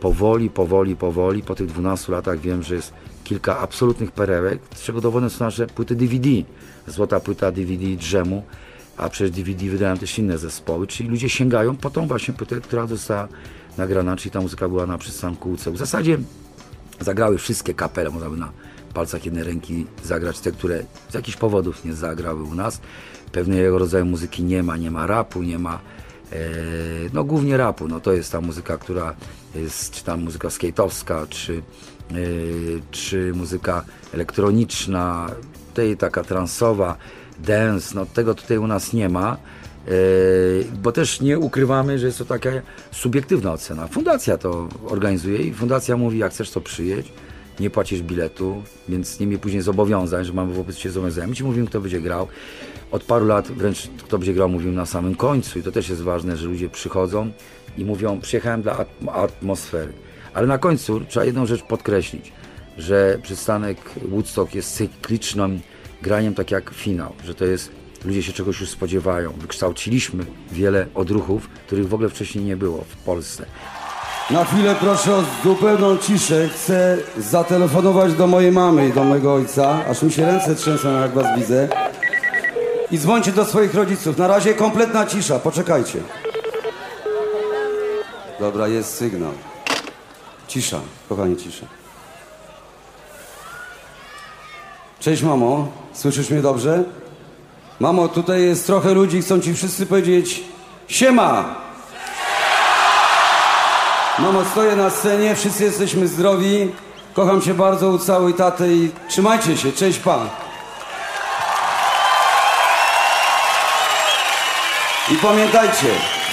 powoli, 0.00 0.50
powoli, 0.50 0.96
powoli, 0.96 1.42
po 1.42 1.54
tych 1.54 1.66
12 1.66 2.12
latach 2.12 2.40
wiem, 2.40 2.62
że 2.62 2.74
jest 2.74 2.92
kilka 3.24 3.58
absolutnych 3.58 4.12
perełek, 4.12 4.58
z 4.74 4.82
czego 4.82 5.00
dowodem 5.00 5.30
są 5.30 5.44
nasze 5.44 5.66
płyty 5.66 5.96
DVD. 5.96 6.28
Złota 6.86 7.20
płyta 7.20 7.52
DVD 7.52 7.86
Drzemu, 7.86 8.42
a 8.96 9.08
przez 9.08 9.30
DVD 9.30 9.66
wydają 9.66 9.98
też 9.98 10.18
inne 10.18 10.38
zespoły, 10.38 10.86
czyli 10.86 11.08
ludzie 11.08 11.28
sięgają 11.28 11.76
po 11.76 11.90
tą 11.90 12.08
właśnie 12.08 12.34
płytę, 12.34 12.60
która 12.60 12.86
została 12.86 13.28
nagrana, 13.78 14.16
czyli 14.16 14.30
ta 14.30 14.40
muzyka 14.40 14.68
była 14.68 14.86
na 14.86 14.98
przystanku 14.98 15.50
UC. 15.50 15.68
W 15.68 15.76
zasadzie 15.76 16.18
zagrały 17.00 17.38
wszystkie 17.38 17.74
kapele, 17.74 18.10
można 18.10 18.30
by 18.30 18.36
na 18.36 18.52
palcach 18.94 19.24
jednej 19.24 19.44
ręki 19.44 19.86
zagrać 20.04 20.40
te, 20.40 20.52
które 20.52 20.82
z 21.10 21.14
jakichś 21.14 21.36
powodów 21.36 21.84
nie 21.84 21.94
zagrały 21.94 22.42
u 22.42 22.54
nas. 22.54 22.80
Pewnego 23.36 23.78
rodzaju 23.78 24.06
muzyki 24.06 24.42
nie 24.42 24.62
ma, 24.62 24.76
nie 24.76 24.90
ma 24.90 25.06
rapu, 25.06 25.42
nie 25.42 25.58
ma 25.58 25.78
e, 26.32 26.38
no 27.12 27.24
głównie 27.24 27.56
rapu, 27.56 27.88
no 27.88 28.00
to 28.00 28.12
jest 28.12 28.32
ta 28.32 28.40
muzyka, 28.40 28.78
która 28.78 29.14
jest, 29.54 29.90
czy 29.90 30.04
tam 30.04 30.22
muzyka 30.22 30.48
skate'owska, 30.48 31.28
czy, 31.28 31.62
e, 32.10 32.14
czy 32.90 33.32
muzyka 33.34 33.84
elektroniczna, 34.14 35.30
tej 35.74 35.96
taka 35.96 36.24
transowa, 36.24 36.96
dance, 37.38 37.94
no 37.94 38.06
tego 38.06 38.34
tutaj 38.34 38.58
u 38.58 38.66
nas 38.66 38.92
nie 38.92 39.08
ma. 39.08 39.36
E, 39.36 39.90
bo 40.82 40.92
też 40.92 41.20
nie 41.20 41.38
ukrywamy, 41.38 41.98
że 41.98 42.06
jest 42.06 42.18
to 42.18 42.24
taka 42.24 42.50
subiektywna 42.92 43.52
ocena. 43.52 43.86
Fundacja 43.86 44.38
to 44.38 44.68
organizuje 44.86 45.38
i 45.38 45.54
fundacja 45.54 45.96
mówi, 45.96 46.18
jak 46.18 46.32
chcesz 46.32 46.50
to 46.50 46.60
przyjeść, 46.60 47.12
nie 47.60 47.70
płacisz 47.70 48.02
biletu, 48.02 48.62
więc 48.88 49.20
nie 49.20 49.26
miej 49.26 49.38
później 49.38 49.62
zobowiązań, 49.62 50.24
że 50.24 50.32
mamy 50.32 50.54
wobec 50.54 50.76
Ciebie 50.76 50.92
zobowiązania. 50.92 51.26
My 51.26 51.34
Ci 51.34 51.44
mówimy, 51.44 51.66
kto 51.66 51.80
będzie 51.80 52.00
grał. 52.00 52.28
Od 52.90 53.04
paru 53.04 53.26
lat 53.26 53.48
wręcz 53.48 53.88
kto 54.04 54.18
będzie 54.18 54.34
grał 54.34 54.48
mówimy 54.48 54.72
na 54.72 54.86
samym 54.86 55.14
końcu 55.14 55.58
i 55.58 55.62
to 55.62 55.72
też 55.72 55.88
jest 55.88 56.02
ważne, 56.02 56.36
że 56.36 56.46
ludzie 56.46 56.68
przychodzą 56.68 57.30
i 57.78 57.84
mówią, 57.84 58.20
przyjechałem 58.20 58.62
dla 58.62 58.74
atm- 58.74 59.10
atmosfery. 59.12 59.92
Ale 60.34 60.46
na 60.46 60.58
końcu 60.58 61.00
trzeba 61.00 61.26
jedną 61.26 61.46
rzecz 61.46 61.62
podkreślić, 61.62 62.32
że 62.78 63.18
przystanek 63.22 63.78
Woodstock 64.08 64.54
jest 64.54 64.76
cyklicznym 64.76 65.60
graniem 66.02 66.34
tak 66.34 66.50
jak 66.50 66.70
finał, 66.70 67.12
że 67.24 67.34
to 67.34 67.44
jest 67.44 67.70
ludzie 68.04 68.22
się 68.22 68.32
czegoś 68.32 68.60
już 68.60 68.70
spodziewają. 68.70 69.32
Wykształciliśmy 69.32 70.24
wiele 70.52 70.86
odruchów, 70.94 71.48
których 71.66 71.88
w 71.88 71.94
ogóle 71.94 72.08
wcześniej 72.08 72.44
nie 72.44 72.56
było 72.56 72.84
w 72.88 72.96
Polsce. 72.96 73.46
Na 74.30 74.44
chwilę 74.44 74.74
proszę 74.80 75.14
o 75.16 75.24
zupełną 75.44 75.96
ciszę. 75.96 76.48
Chcę 76.48 76.98
zatelefonować 77.18 78.14
do 78.14 78.26
mojej 78.26 78.52
mamy 78.52 78.88
i 78.88 78.92
do 78.92 79.04
mojego 79.04 79.34
ojca, 79.34 79.86
aż 79.86 80.02
mi 80.02 80.12
się 80.12 80.26
ręce 80.26 80.54
trzęsą, 80.54 81.00
jak 81.00 81.14
was 81.14 81.38
widzę. 81.38 81.68
I 82.90 82.98
dzwońcie 82.98 83.32
do 83.32 83.44
swoich 83.44 83.74
rodziców. 83.74 84.18
Na 84.18 84.26
razie 84.26 84.54
kompletna 84.54 85.06
cisza, 85.06 85.38
poczekajcie. 85.38 85.98
Dobra, 88.40 88.68
jest 88.68 88.94
sygnał. 88.94 89.32
Cisza, 90.48 90.80
kochanie, 91.08 91.36
cisza. 91.36 91.66
Cześć 95.00 95.22
mamo, 95.22 95.68
słyszysz 95.92 96.30
mnie 96.30 96.42
dobrze? 96.42 96.84
Mamo, 97.80 98.08
tutaj 98.08 98.42
jest 98.42 98.66
trochę 98.66 98.94
ludzi, 98.94 99.22
chcą 99.22 99.40
ci 99.40 99.54
wszyscy 99.54 99.86
powiedzieć 99.86 100.42
siema! 100.88 101.54
Mamo, 104.18 104.44
stoję 104.44 104.76
na 104.76 104.90
scenie, 104.90 105.34
wszyscy 105.34 105.64
jesteśmy 105.64 106.08
zdrowi. 106.08 106.70
Kocham 107.14 107.42
się 107.42 107.54
bardzo, 107.54 107.88
ucałuj 107.88 108.34
tatę 108.34 108.72
i 108.72 108.90
trzymajcie 109.08 109.56
się, 109.56 109.72
cześć 109.72 109.98
pa. 109.98 110.45
I 115.12 115.16
pamiętajcie, 115.16 115.86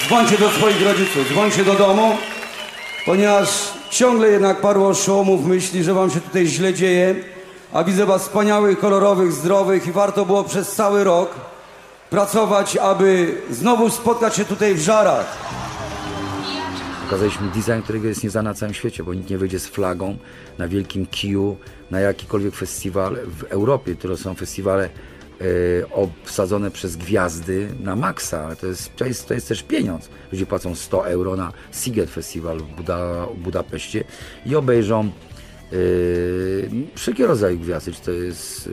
dzwońcie 0.06 0.38
do 0.38 0.50
swoich 0.50 0.82
rodziców, 0.82 1.28
dzwońcie 1.28 1.64
do 1.64 1.74
domu, 1.74 2.16
ponieważ 3.06 3.48
ciągle 3.90 4.28
jednak 4.28 4.60
paru 4.60 4.84
oszołomów 4.84 5.46
myśli, 5.46 5.84
że 5.84 5.94
wam 5.94 6.10
się 6.10 6.20
tutaj 6.20 6.46
źle 6.46 6.74
dzieje, 6.74 7.14
a 7.72 7.84
widzę 7.84 8.06
was 8.06 8.22
wspaniałych, 8.22 8.78
kolorowych, 8.78 9.32
zdrowych 9.32 9.86
i 9.86 9.92
warto 9.92 10.26
było 10.26 10.44
przez 10.44 10.72
cały 10.72 11.04
rok 11.04 11.34
pracować, 12.10 12.76
aby 12.76 13.38
znowu 13.50 13.90
spotkać 13.90 14.36
się 14.36 14.44
tutaj 14.44 14.74
w 14.74 14.80
żarach. 14.80 15.36
Pokazaliśmy 17.04 17.48
design, 17.48 17.82
którego 17.82 18.08
jest 18.08 18.24
nieznany 18.24 18.48
na 18.48 18.54
całym 18.54 18.74
świecie, 18.74 19.04
bo 19.04 19.14
nikt 19.14 19.30
nie 19.30 19.38
wyjdzie 19.38 19.58
z 19.58 19.66
flagą 19.66 20.16
na 20.58 20.68
wielkim 20.68 21.06
kiju, 21.06 21.56
na 21.90 22.00
jakikolwiek 22.00 22.54
festiwal 22.54 23.16
w 23.26 23.44
Europie, 23.44 23.94
które 23.94 24.16
są 24.16 24.34
festiwale 24.34 24.88
obsadzone 25.90 26.70
przez 26.70 26.96
gwiazdy 26.96 27.68
na 27.80 27.96
maksa, 27.96 28.44
ale 28.44 28.56
to 28.56 28.66
jest, 28.66 28.96
to, 28.96 29.04
jest, 29.04 29.28
to 29.28 29.34
jest 29.34 29.48
też 29.48 29.62
pieniądz. 29.62 30.08
Ludzie 30.32 30.46
płacą 30.46 30.74
100 30.74 31.06
euro 31.06 31.36
na 31.36 31.52
Siget 31.72 32.10
Festiwal 32.10 32.58
w, 32.58 32.76
Buda, 32.76 33.26
Budapeszcie 33.36 34.04
i 34.46 34.56
obejrzą 34.56 35.10
Yy, 35.72 36.70
wszelkie 36.94 37.26
rodzaje 37.26 37.56
gwiazdy, 37.56 37.92
czy 37.92 38.00
to 38.00 38.10
jest, 38.10 38.66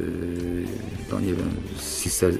yy, 1.12 1.22
nie 1.22 1.34
wiem, 1.34 1.52
Sister, 1.80 2.34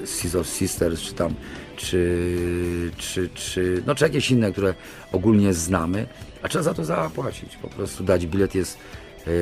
Sisters, 0.44 1.00
czy 1.00 1.14
tam, 1.14 1.34
czy, 1.76 2.90
czy, 2.96 3.28
czy, 3.28 3.82
no 3.86 3.94
czy 3.94 4.04
jakieś 4.04 4.30
inne, 4.30 4.52
które 4.52 4.74
ogólnie 5.12 5.54
znamy, 5.54 6.06
a 6.42 6.48
trzeba 6.48 6.62
za 6.62 6.74
to 6.74 6.84
zapłacić, 6.84 7.56
po 7.56 7.68
prostu 7.68 8.04
dać 8.04 8.26
bilet 8.26 8.54
jest, 8.54 8.78
yy, 9.26 9.32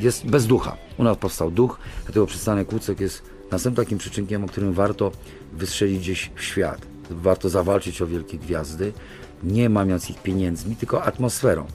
jest 0.00 0.26
bez 0.26 0.46
ducha. 0.46 0.76
U 0.98 1.04
nas 1.04 1.16
powstał 1.16 1.50
duch, 1.50 1.78
dlatego 2.04 2.26
przystanek 2.26 2.72
Łucek 2.72 3.00
jest 3.00 3.22
następnym 3.52 3.84
takim 3.84 3.98
przyczynkiem, 3.98 4.44
o 4.44 4.48
którym 4.48 4.72
warto 4.72 5.12
wystrzelić 5.52 5.98
gdzieś 5.98 6.30
w 6.34 6.42
świat. 6.42 6.86
Warto 7.10 7.48
zawalczyć 7.48 8.02
o 8.02 8.06
wielkie 8.06 8.38
gwiazdy, 8.38 8.92
nie 9.42 9.68
mamiąc 9.68 10.10
ich 10.10 10.22
pieniędzmi, 10.22 10.76
tylko 10.76 11.04
atmosferą. 11.04 11.66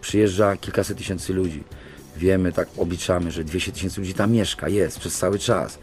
Przyjeżdża 0.00 0.56
kilkaset 0.56 0.98
tysięcy 0.98 1.32
ludzi. 1.32 1.64
Wiemy, 2.16 2.52
tak 2.52 2.68
obliczamy, 2.76 3.30
że 3.30 3.44
200 3.44 3.72
tysięcy 3.72 4.00
ludzi 4.00 4.14
tam 4.14 4.32
mieszka, 4.32 4.68
jest 4.68 4.98
przez 4.98 5.18
cały 5.18 5.38
czas. 5.38 5.78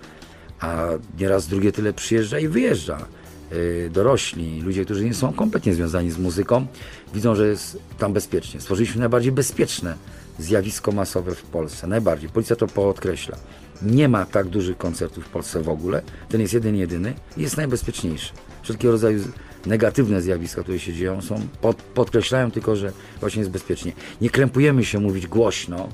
A 0.60 0.88
nieraz 1.20 1.48
drugie 1.48 1.72
tyle 1.72 1.94
przyjeżdża 1.94 2.40
i 2.40 2.48
wyjeżdża. 2.48 3.06
Yy, 3.52 3.90
Dorośli, 3.90 4.62
ludzie, 4.62 4.86
którzy 4.86 5.06
nie 5.06 5.14
są 5.14 5.34
kompletnie 5.34 5.74
związani 5.74 6.12
z 6.12 6.18
muzyką, 6.18 6.68
widzą, 7.14 7.36
że 7.36 7.48
jest 7.48 7.78
tam 7.98 8.14
bezpiecznie. 8.14 8.62
Stworzyliśmy 8.62 9.00
najbardziej 9.00 9.32
bezpieczne 9.32 9.96
zjawisko 10.40 10.92
masowe 10.92 11.36
w 11.36 11.44
Polsce. 11.44 11.88
Najbardziej. 11.88 12.30
Policja 12.30 12.56
to 12.56 12.68
podkreśla. 12.68 13.38
Nie 13.82 14.10
ma 14.10 14.26
tak 14.26 14.48
dużych 14.48 14.78
koncertów 14.78 15.26
w 15.26 15.30
Polsce 15.30 15.62
w 15.62 15.70
ogóle. 15.70 16.02
Ten 16.30 16.42
jest 16.42 16.54
jeden, 16.54 16.76
jedyny 16.76 17.14
i 17.38 17.42
jest 17.42 17.58
najbezpieczniejszy. 17.58 18.34
Wszelkiego 18.62 18.92
rodzaju 18.92 19.24
negatywne 19.66 20.22
zjawiska, 20.22 20.64
które 20.64 20.80
się 20.80 20.94
dzieją, 20.94 21.22
są 21.22 21.36
pod, 21.62 21.78
podkreślają 21.78 22.52
tylko, 22.52 22.76
że 22.76 22.92
właśnie 23.20 23.40
jest 23.40 23.52
bezpiecznie. 23.52 23.92
Nie 24.22 24.30
krępujemy 24.30 24.86
się 24.86 25.00
mówić 25.00 25.28
głośno, 25.28 25.90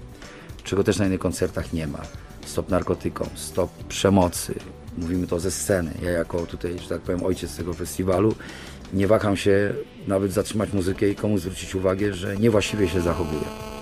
czego 0.63 0.83
też 0.83 0.97
na 0.97 1.05
innych 1.05 1.19
koncertach 1.19 1.73
nie 1.73 1.87
ma. 1.87 2.01
Stop 2.45 2.69
narkotykom, 2.69 3.27
stop 3.35 3.71
przemocy. 3.89 4.55
Mówimy 4.97 5.27
to 5.27 5.39
ze 5.39 5.51
sceny. 5.51 5.93
Ja 6.03 6.11
jako 6.11 6.45
tutaj, 6.45 6.79
że 6.79 6.89
tak 6.89 7.01
powiem, 7.01 7.23
ojciec 7.23 7.55
tego 7.55 7.73
festiwalu 7.73 8.35
nie 8.93 9.07
waham 9.07 9.37
się 9.37 9.73
nawet 10.07 10.31
zatrzymać 10.31 10.73
muzykę 10.73 11.09
i 11.09 11.15
komuś 11.15 11.41
zwrócić 11.41 11.75
uwagę, 11.75 12.13
że 12.13 12.37
niewłaściwie 12.37 12.89
się 12.89 13.01
zachowuje. 13.01 13.78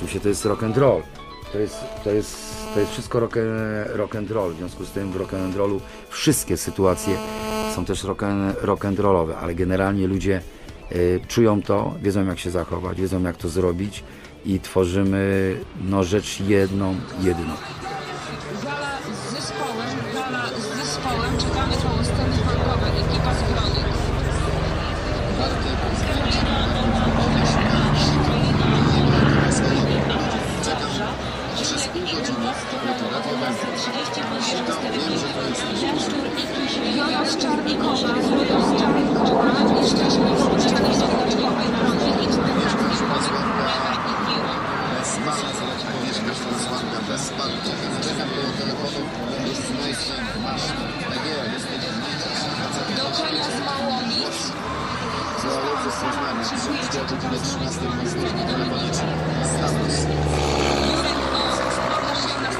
Oczywiście 0.00 0.20
to 0.20 0.28
jest 0.28 0.44
rock 0.44 0.62
and 0.62 0.76
roll. 0.76 1.02
To 1.52 1.58
jest, 1.58 1.76
to 2.04 2.10
jest, 2.10 2.36
to 2.74 2.80
jest 2.80 2.92
wszystko 2.92 3.20
rock, 3.20 3.36
rock 3.86 4.16
and 4.16 4.30
roll. 4.30 4.54
W 4.54 4.56
związku 4.56 4.84
z 4.84 4.90
tym 4.90 5.12
w 5.12 5.16
rock 5.16 5.34
and 5.34 5.56
rollu 5.56 5.80
wszystkie 6.08 6.56
sytuacje 6.56 7.16
są 7.74 7.84
też 7.84 8.04
rock 8.04 8.22
and, 8.22 8.62
rock 8.62 8.84
and 8.84 8.98
rollowe, 8.98 9.38
ale 9.38 9.54
generalnie 9.54 10.06
ludzie 10.06 10.42
y, 10.92 11.20
czują 11.28 11.62
to, 11.62 11.94
wiedzą 12.02 12.26
jak 12.26 12.38
się 12.38 12.50
zachować, 12.50 13.00
wiedzą 13.00 13.22
jak 13.22 13.36
to 13.36 13.48
zrobić 13.48 14.04
i 14.44 14.60
tworzymy 14.60 15.56
no, 15.84 16.04
rzecz 16.04 16.40
jedną, 16.40 16.94
jedyną. 17.20 17.54
Gala 18.64 18.98
z 19.14 19.32
zespołem, 19.34 19.88
gala 20.14 20.46
z 20.46 20.76
zespołem, 20.76 21.38
czekamy 21.38 21.72
koło 21.72 22.04
sceny 22.04 22.36
folkowej, 22.44 23.00
ekipa 23.00 23.34
zbrojnych. 23.34 24.00
Jojo 36.96 37.26
z 37.26 37.36
Czarnkowa, 37.36 38.08
Jojo 38.08 38.60
z 38.62 38.80
Czarnkowa 38.80 39.50
i 39.82 39.86
szczęśliwie 39.90 40.36
spotkanie 40.38 40.94
z 40.94 41.02
Pilaczkowej 41.02 41.68
na 41.72 41.82
rondzie 41.82 42.08
i 42.08 42.26
Do 52.96 53.16
Czenia 53.16 53.44
z 53.44 53.60
Małowic. 53.66 54.52
Pokaż 56.00 56.48
się 62.22 62.40
na. 62.40 62.50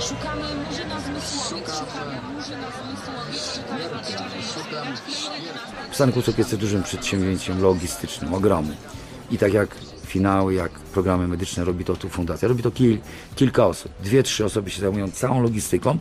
Szukamy 0.00 0.42
Murzyna 0.54 1.00
Zmysłowic, 1.00 1.66
szukamy 1.78 2.20
Murzyna 2.34 2.68
Zmysłowic, 2.70 3.60
Usług 6.16 6.38
jest 6.38 6.56
dużym 6.56 6.82
przedsięwzięciem 6.82 7.62
logistycznym, 7.62 8.34
ogromnym. 8.34 8.76
I 9.30 9.38
tak 9.38 9.52
jak 9.52 9.76
finały, 10.06 10.54
jak 10.54 10.70
programy 10.72 11.28
medyczne 11.28 11.64
robi 11.64 11.84
to 11.84 11.96
tu 11.96 12.08
fundacja. 12.08 12.48
Robi 12.48 12.62
to 12.62 12.70
kil, 12.70 12.98
kilka 13.34 13.66
osób. 13.66 13.92
Dwie, 14.02 14.22
trzy 14.22 14.44
osoby 14.44 14.70
się 14.70 14.80
zajmują 14.80 15.10
całą 15.10 15.42
logistyką. 15.42 15.98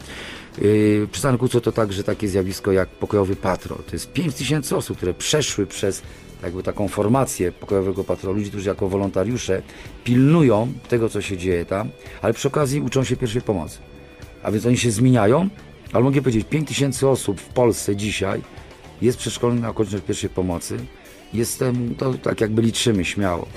Yy, 0.62 1.08
Przystanek 1.12 1.39
Woodstock 1.39 1.65
to 1.65 1.72
także 1.72 2.04
takie 2.04 2.28
zjawisko 2.28 2.72
jak 2.72 2.89
pokojowy 2.89 3.36
patrol. 3.36 3.78
To 3.78 3.93
jest 3.93 4.13
5 4.13 4.36
tysięcy 4.36 4.76
osób, 4.76 4.98
które 4.98 5.13
przeszły 5.13 5.65
przez 5.67 6.02
jakby 6.43 6.63
taką 6.63 6.88
formację 6.88 7.52
pokojowego 7.52 8.04
patrolu, 8.04 8.38
ludzi, 8.38 8.50
którzy 8.50 8.69
jako 8.69 8.89
wolontariusze 8.89 9.62
pilnują 10.04 10.74
tego, 10.89 11.10
co 11.10 11.22
się 11.22 11.38
dzieje 11.38 11.65
tam, 11.65 11.89
ale 12.22 12.34
przy 12.34 12.48
okazji 12.48 12.82
uczą 12.82 13.04
się 13.04 13.15
pierwszej 13.15 13.41
pomocy. 13.41 13.78
A 14.43 14.52
więc 14.52 14.65
oni 14.65 14.78
się 14.78 14.91
zmieniają, 14.91 15.50
ale 15.93 16.04
mogę 16.04 16.22
powiedzieć, 16.22 16.48
5 16.50 16.67
tysięcy 16.67 17.08
osób 17.08 17.41
w 17.41 17.48
Polsce 17.50 17.95
dzisiaj 17.95 18.41
jest 19.02 19.17
przeszkolonych 19.17 19.62
na 19.62 19.69
okoliczność 19.69 20.06
pierwszej 20.06 20.30
pomocy. 20.30 20.78
Jestem, 21.34 21.95
to 21.95 22.13
tak 22.13 22.41
jakby 22.41 22.62
liczymy 22.62 23.06
śmiało, 23.06 23.48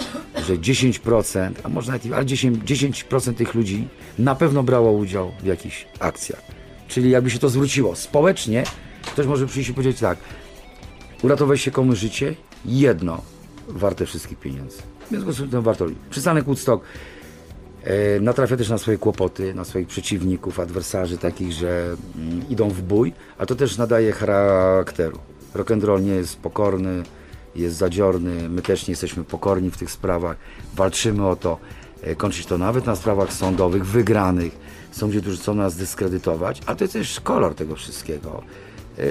że 0.47 0.57
10%, 0.57 1.53
a 1.62 1.69
może 1.69 1.93
nawet, 1.93 2.12
ale 2.12 2.25
10%, 2.25 2.57
10% 2.57 3.35
tych 3.35 3.55
ludzi 3.55 3.88
na 4.19 4.35
pewno 4.35 4.62
brało 4.62 4.93
udział 4.93 5.33
w 5.43 5.47
jakichś 5.47 5.87
akcjach. 6.01 6.62
Czyli 6.93 7.11
jakby 7.11 7.31
się 7.31 7.39
to 7.39 7.49
zwróciło. 7.49 7.97
Społecznie 7.97 8.65
ktoś 9.07 9.27
może 9.27 9.47
przyjść 9.47 9.71
i 9.71 9.75
powiedzieć 9.75 10.01
tak, 10.01 10.19
uratowałeś 11.23 11.63
się 11.63 11.71
komuś 11.71 11.99
życie, 11.99 12.35
jedno 12.65 13.23
warte 13.69 14.07
wszystkich 14.07 14.39
pieniędzy. 14.39 14.83
W 15.07 15.09
związku 15.09 15.33
z 15.33 15.51
tym 15.51 15.63
warto. 15.63 15.87
Przystanek 16.11 16.45
Woodstock 16.45 16.85
e, 17.85 18.21
natrafia 18.21 18.57
też 18.57 18.69
na 18.69 18.79
swoje 18.79 18.99
kłopoty, 18.99 19.55
na 19.55 19.65
swoich 19.65 19.89
przeciwników, 19.89 20.61
adwersarzy 20.61 21.19
takich, 21.19 21.53
że 21.53 21.97
mm, 22.17 22.49
idą 22.49 22.69
w 22.69 22.83
bój, 22.83 23.13
a 23.39 23.47
to 23.47 23.55
też 23.55 23.79
nadaje 23.79 24.13
charakteru. 24.13 25.19
Rock 25.55 25.71
and 25.71 25.85
roll 25.85 26.03
nie 26.03 26.15
jest 26.15 26.37
pokorny, 26.41 27.03
jest 27.55 27.77
zadziorny, 27.77 28.49
my 28.49 28.63
też 28.63 28.87
nie 28.87 28.93
jesteśmy 28.93 29.25
pokorni 29.25 29.71
w 29.71 29.77
tych 29.77 29.91
sprawach, 29.91 30.37
walczymy 30.75 31.29
o 31.29 31.37
to, 31.37 31.59
e, 32.03 32.45
to 32.49 32.59
nawet 32.59 32.87
na 32.87 32.97
sprawach 32.97 33.33
sądowych, 33.33 33.87
wygranych. 33.87 34.72
Są 34.93 35.07
ludzie, 35.07 35.21
którzy 35.21 35.37
chcą 35.37 35.55
nas 35.55 35.77
dyskredytować, 35.77 36.61
a 36.67 36.75
to 36.75 36.85
jest 36.85 36.93
też 36.93 37.21
kolor 37.21 37.55
tego 37.55 37.77
wszystkiego. 37.77 38.43
E, 38.99 39.03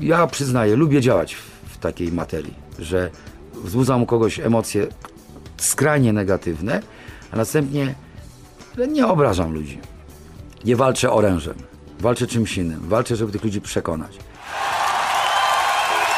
Ja 0.00 0.26
przyznaję, 0.26 0.76
lubię 0.76 1.00
działać 1.00 1.34
w, 1.34 1.78
takiej 1.78 2.12
materii, 2.12 2.54
że 2.78 3.10
wzbudzam 3.54 4.02
u 4.02 4.06
kogoś 4.06 4.40
emocje 4.40 4.86
skrajnie 5.56 6.12
negatywne, 6.12 6.82
a 7.32 7.36
następnie 7.36 7.94
nie 8.88 9.06
obrażam 9.06 9.54
ludzi. 9.54 9.78
Nie 10.64 10.76
walczę 10.76 11.12
orężem, 11.12 11.54
walczę 12.00 12.26
czymś 12.26 12.56
innym, 12.58 12.80
walczę, 12.88 13.16
żeby 13.16 13.32
tych 13.32 13.44
ludzi 13.44 13.60
przekonać. 13.60 14.18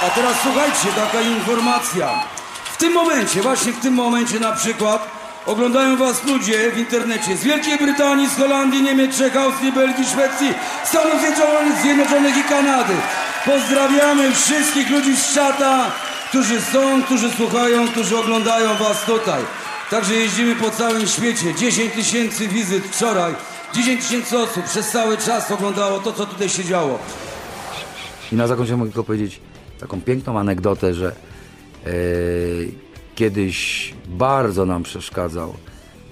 A 0.02 0.10
teraz 0.10 0.36
słuchajcie, 0.42 0.88
taka 0.96 1.20
informacja. 1.20 2.10
W 2.72 2.76
tym 2.76 2.92
momencie, 2.92 3.42
właśnie 3.42 3.72
w 3.72 3.80
tym 3.80 3.94
momencie 3.94 4.40
na 4.40 4.52
przykład 4.52 5.15
oglądają 5.46 5.96
was 5.96 6.24
ludzie 6.24 6.70
w 6.70 6.78
internecie 6.78 7.36
z 7.36 7.44
Wielkiej 7.44 7.78
Brytanii, 7.78 8.28
z 8.28 8.36
Holandii, 8.36 8.82
Niemiec, 8.82 9.18
Czech, 9.18 9.36
Austrii, 9.36 9.72
Belgii, 9.72 10.04
Szwecji, 10.04 10.54
Stanów 10.84 11.20
Zjednoczonych, 11.82 12.36
i 12.36 12.42
Kanady. 12.42 12.94
Pozdrawiamy 13.44 14.32
wszystkich 14.32 14.90
ludzi 14.90 15.16
z 15.16 15.34
czata, 15.34 15.90
którzy 16.28 16.60
są, 16.60 17.02
którzy 17.02 17.30
słuchają, 17.30 17.88
którzy 17.88 18.18
oglądają 18.18 18.74
was 18.74 19.04
tutaj. 19.04 19.42
Także 19.90 20.14
jeździmy 20.14 20.56
po 20.56 20.70
całym 20.70 21.06
świecie. 21.06 21.54
10 21.54 21.92
tysięcy 21.92 22.48
wizyt 22.48 22.84
wczoraj. 22.84 23.34
10 23.74 24.02
tysięcy 24.02 24.38
osób 24.38 24.64
przez 24.64 24.90
cały 24.90 25.18
czas 25.18 25.50
oglądało 25.50 25.98
to, 25.98 26.12
co 26.12 26.26
tutaj 26.26 26.48
się 26.48 26.64
działo. 26.64 26.98
I 28.32 28.36
na 28.36 28.46
zakończenie 28.46 28.76
mogę 28.76 28.90
tylko 28.90 29.04
powiedzieć 29.04 29.40
taką 29.80 30.00
piękną 30.00 30.38
anegdotę, 30.38 30.94
że 30.94 31.06
e, 31.86 31.90
kiedyś 33.16 33.94
bardzo 34.08 34.66
nam 34.66 34.82
przeszkadzał, 34.82 35.54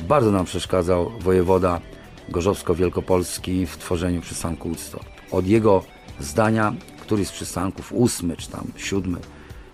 bardzo 0.09 0.33
nam 0.33 0.45
przeszkadzał 0.45 1.11
wojewoda 1.21 1.81
Gorzowsko-Wielkopolski 2.29 3.67
w 3.67 3.77
tworzeniu 3.77 4.21
przystanku 4.21 4.69
Woodstock. 4.69 5.05
Od 5.31 5.47
jego 5.47 5.85
zdania, 6.21 6.75
któryś 7.01 7.29
z 7.29 7.33
przystanków, 7.33 7.93
ósmy 7.93 8.37
czy 8.37 8.51
tam 8.51 8.67
siódmy, 8.77 9.19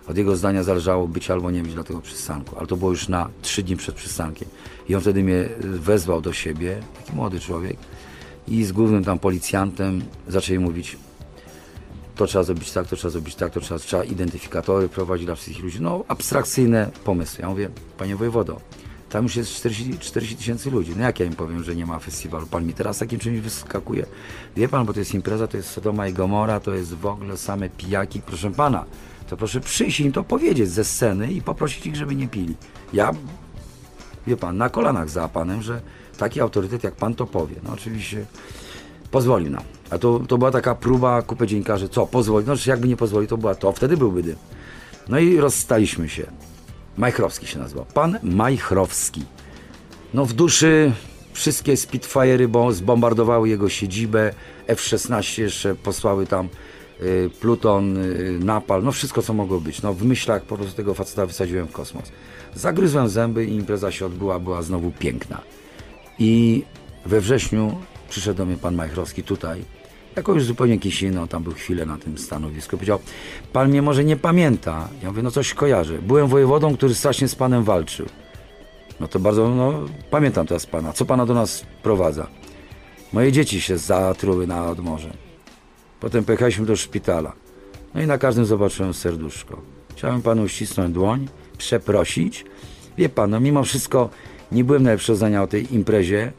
od 0.09 0.17
jego 0.17 0.37
zdania 0.37 0.63
zależało 0.63 1.09
być 1.09 1.31
albo 1.31 1.51
nie 1.51 1.63
być 1.63 1.75
dla 1.75 1.85
tego 1.85 2.01
przystanku. 2.01 2.59
Ale 2.59 2.67
to 2.67 2.77
było 2.77 2.91
już 2.91 3.09
na 3.09 3.29
trzy 3.43 3.63
dni 3.63 3.77
przed 3.77 3.95
przystankiem. 3.95 4.49
I 4.89 4.95
on 4.95 5.01
wtedy 5.01 5.23
mnie 5.23 5.49
wezwał 5.61 6.21
do 6.21 6.33
siebie, 6.33 6.81
taki 6.99 7.17
młody 7.17 7.41
człowiek, 7.41 7.77
i 8.49 8.65
z 8.65 8.73
głównym 8.73 9.05
tam 9.05 9.19
policjantem 9.19 10.03
zaczęli 10.29 10.59
mówić, 10.59 10.97
to 12.21 12.27
trzeba 12.27 12.45
zrobić 12.45 12.73
tak, 12.73 12.89
to 12.89 12.97
trzeba 12.97 13.11
zrobić 13.11 13.35
tak, 13.35 13.53
to 13.53 13.61
trzeba, 13.61 13.81
trzeba 13.81 14.05
identyfikatory 14.05 14.89
prowadzić 14.89 15.27
dla 15.27 15.35
wszystkich 15.35 15.65
ludzi. 15.65 15.81
No, 15.81 16.05
abstrakcyjne 16.09 16.91
pomysły. 17.05 17.43
Ja 17.43 17.49
mówię, 17.49 17.71
panie 17.99 18.17
wojewodo, 18.17 18.61
tam 19.11 19.23
już 19.23 19.37
jest 19.37 19.51
40 19.51 19.99
40 19.99 20.37
tysięcy 20.37 20.71
ludzi. 20.71 20.93
No 20.97 21.03
jak 21.03 21.21
ja 21.21 21.27
im 21.27 21.33
powiem, 21.33 21.65
że 21.65 21.77
nie 21.77 21.87
ma 21.87 21.99
festiwalu? 21.99 22.47
Pan 22.47 22.67
mi 22.67 22.75
teraz 22.75 22.99
takim 22.99 23.19
czymś 23.19 23.41
wyskakuje. 23.41 24.07
Wie 24.57 24.69
pan, 24.69 24.87
bo 24.87 24.93
to 24.93 24.99
jest 24.99 25.15
impreza, 25.15 25.47
to 25.47 25.57
jest 25.57 25.71
Sodoma 25.71 26.09
i 26.09 26.13
Gomora, 26.13 26.61
to 26.61 26.75
jest 26.75 26.95
w 26.95 27.07
ogóle 27.07 27.37
same 27.37 27.69
pijaki. 27.69 28.23
Proszę 28.23 28.51
pana, 28.51 28.85
to 29.29 29.37
proszę 29.37 29.61
przyjść 29.61 30.01
im 30.01 30.13
to 30.13 30.25
powiedzieć 30.25 30.71
ze 30.71 30.85
sceny 30.85 31.33
i 31.33 31.43
poprosić 31.43 31.87
ich, 31.87 31.97
żeby 31.97 32.15
nie 32.15 32.29
pili. 32.29 32.55
Ja, 32.93 33.13
wie 34.27 34.37
pan, 34.37 34.57
na 34.57 34.69
kolanach 34.69 35.11
za 35.11 35.29
panem, 35.29 35.63
że 35.63 35.81
taki 36.19 36.41
autorytet 36.41 36.85
jak 36.85 36.95
pan 36.95 37.15
to 37.15 37.27
powie. 37.27 37.57
No 37.63 37.73
oczywiście 37.73 38.27
pozwolił 39.11 39.51
nam. 39.51 39.80
A 39.91 39.99
to, 39.99 40.21
to 40.29 40.39
była 40.39 40.51
taka 40.51 40.75
próba 40.75 41.23
kupy 41.23 41.47
dziennikarzy, 41.47 41.89
co, 41.89 42.07
pozwoli, 42.07 42.47
no 42.47 42.55
jakby 42.67 42.89
nie 42.89 42.97
pozwolił, 42.97 43.29
to 43.29 43.37
była 43.37 43.55
to, 43.55 43.73
wtedy 43.73 43.97
byłby 43.97 44.23
dym. 44.23 44.37
No 45.09 45.19
i 45.19 45.37
rozstaliśmy 45.37 46.09
się. 46.09 46.27
Majchrowski 46.97 47.47
się 47.47 47.59
nazywał. 47.59 47.85
Pan 47.95 48.19
Majchrowski. 48.23 49.25
No 50.15 50.27
w 50.27 50.33
duszy 50.33 50.93
wszystkie 51.33 51.75
Spitfire'y 51.75 52.47
bo 52.47 52.73
zbombardowały 52.73 53.49
jego 53.49 53.69
siedzibę, 53.69 54.33
F-16 54.67 55.43
jeszcze 55.43 55.75
posłały 55.75 56.27
tam 56.27 56.49
y, 57.03 57.31
Pluton, 57.41 57.97
y, 57.97 58.39
Napal, 58.41 58.83
no 58.83 58.93
wszystko 58.93 59.23
co 59.23 59.33
mogło 59.33 59.61
być. 59.61 59.83
No 59.83 59.95
w 59.95 60.05
myślach 60.05 60.43
po 60.43 60.57
prostu 60.57 60.77
tego 60.77 60.95
faceta 60.95 61.27
wysadziłem 61.27 61.67
w 61.67 61.73
kosmos. 61.73 62.05
Zagryzłem 62.55 63.09
zęby 63.09 63.45
i 63.45 63.55
impreza 63.55 63.91
się 63.91 64.07
odbyła, 64.07 64.39
była 64.39 64.63
znowu 64.63 64.91
piękna. 64.91 65.41
I 66.19 66.63
we 67.07 67.21
wrześniu 67.21 67.77
przyszedł 68.09 68.39
do 68.39 68.47
mnie 68.47 68.57
pan 68.57 68.75
Majchrowski 68.75 69.23
tutaj, 69.23 69.65
jako 70.17 70.33
już 70.33 70.45
zupełnie 70.45 70.75
jakiś 70.75 71.05
on 71.05 71.29
tam 71.29 71.43
był 71.43 71.53
chwilę 71.53 71.87
na 71.87 71.99
tym 71.99 72.19
stanowisku. 72.19 72.71
Powiedział, 72.77 72.99
pan 73.53 73.69
mnie 73.69 73.83
może 73.83 74.05
nie 74.05 74.17
pamięta. 74.17 74.89
Ja 75.03 75.09
mówię, 75.09 75.23
no 75.23 75.31
coś 75.31 75.55
kojarzę. 75.55 75.99
Byłem 75.99 76.29
wojewodą, 76.29 76.77
który 76.77 76.95
strasznie 76.95 77.29
z 77.29 77.35
panem 77.35 77.65
walczył. 77.65 78.07
No 79.01 79.09
to 79.09 79.19
bardzo, 79.19 79.55
no 79.55 79.73
pamiętam 80.11 80.47
teraz 80.47 80.67
pana. 80.67 80.93
Co 80.93 81.05
pana 81.05 81.27
do 81.27 81.35
nas 81.35 81.65
prowadza? 81.83 82.27
Moje 83.13 83.33
dzieci 83.33 83.61
się 83.61 83.79
zatruły 83.79 84.47
nad 84.47 84.79
morzem. 84.81 85.13
Potem 86.01 86.25
pojechaliśmy 86.25 86.67
do 86.67 86.77
szpitala. 86.77 87.33
No 87.95 88.03
i 88.03 88.07
na 88.07 88.19
każdym 88.19 88.45
zobaczyłem 88.45 88.95
serduszko. 88.95 89.61
Chciałem 89.91 90.23
panu 90.23 90.49
ścisnąć 90.49 90.95
dłoń, 90.95 91.29
przeprosić. 91.59 92.45
Wie 92.99 93.09
pan, 93.09 93.31
no 93.31 93.41
mimo 93.41 93.65
wszystko 93.65 94.11
nie 94.53 94.65
byłem 94.65 94.83
najlepszego 94.83 95.17
zdania 95.17 95.43
o 95.43 95.47
tej 95.47 95.75
imprezie 95.75 96.33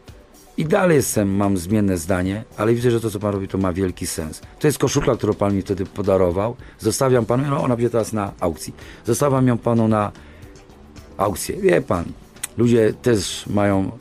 i 0.62 0.65
dalej 0.65 0.95
jestem, 0.95 1.36
mam 1.36 1.58
zmienne 1.58 1.97
zdanie, 1.97 2.43
ale 2.58 2.74
widzę, 2.74 2.91
że 2.91 3.02
to, 3.02 3.10
co 3.10 3.19
pan 3.19 3.34
robi, 3.34 3.47
to 3.47 3.58
ma 3.58 3.74
wielki 3.74 4.08
sens. 4.08 4.41
To 4.60 4.67
jest 4.67 4.78
koszulka, 4.78 5.15
którą 5.15 5.34
pan 5.34 5.56
mi 5.56 5.62
wtedy 5.62 5.86
podarował. 5.86 6.56
Zostawiam 6.80 7.26
panu, 7.26 7.43
no 7.50 7.63
ona 7.63 7.76
będzie 7.76 7.89
teraz 7.89 8.13
na 8.13 8.32
aukcji. 8.39 8.74
Zostawiam 9.06 9.47
ją 9.47 9.58
panu 9.58 9.88
na 9.88 10.12
aukcję. 11.17 11.62
Wie 11.62 11.82
pan, 11.82 12.06
ludzie 12.58 12.93
też 13.02 13.45
mają, 13.47 13.91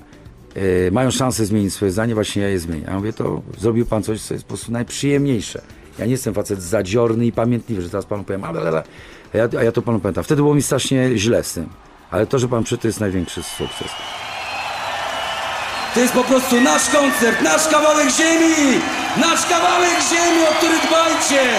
e, 0.55 0.91
mają 0.91 1.11
szansę 1.11 1.47
zmienić 1.47 1.75
swoje 1.75 1.93
zdanie, 1.93 2.15
właśnie 2.15 2.43
ja 2.43 2.49
je 2.49 2.59
zmienię. 2.59 2.85
Ja 2.87 2.97
mówię, 2.97 3.13
to 3.13 3.43
zrobił 3.59 3.87
pan 3.87 4.03
coś, 4.03 4.23
co 4.23 4.35
jest 4.35 4.45
po 4.45 4.49
prostu 4.49 4.73
najprzyjemniejsze. 4.73 5.63
Ja 5.99 6.05
nie 6.05 6.13
jestem 6.13 6.35
facet 6.35 6.63
zadziorny 6.63 7.27
i 7.27 7.33
pamiętliwy, 7.33 7.83
że 7.83 7.91
teraz 7.91 8.07
panu 8.07 8.25
powiem, 8.25 8.45
ale, 8.45 8.61
ale, 8.61 8.83
a 9.35 9.39
ja, 9.39 9.49
a 9.59 9.63
ja 9.63 9.73
to 9.73 9.83
panu 9.83 10.01
pamiętam. 10.01 10.25
Wtedy 10.25 10.43
było 10.43 10.55
mi 10.55 10.63
strasznie 10.63 11.11
źle 11.19 11.45
z 11.45 11.53
tym. 11.53 11.69
Ale 12.11 12.27
to, 12.27 12.39
że 12.39 12.49
pan 12.49 12.65
przyszedł, 12.65 12.83
to 12.83 12.89
jest 12.89 13.01
największy 13.01 13.43
sukces. 13.43 13.89
To 15.95 16.01
jest 16.01 16.13
po 16.13 16.25
prostu 16.25 16.61
nasz 16.61 16.91
koncert, 16.91 17.43
nasz 17.43 17.69
kawałek 17.69 18.11
ziemi! 18.11 18.81
Nasz 19.17 19.47
kawałek 19.47 19.99
ziemi, 20.11 20.43
o 20.51 20.55
który 20.55 20.79
dbajcie! 20.79 21.51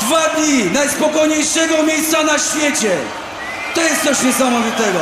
Dwa 0.00 0.28
dni 0.28 0.64
najspokojniejszego 0.64 1.82
miejsca 1.82 2.22
na 2.22 2.38
świecie! 2.38 2.96
To 3.74 3.82
jest 3.82 4.04
coś 4.04 4.22
niesamowitego! 4.22 4.98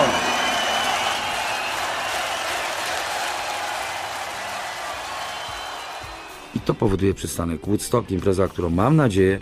I 6.55 6.61
to 6.61 6.75
powoduje 6.75 7.15
przystanek 7.15 7.67
Woodstock, 7.67 8.11
impreza, 8.11 8.49
którą 8.49 8.71
mam 8.71 8.97
nadzieję 8.97 9.41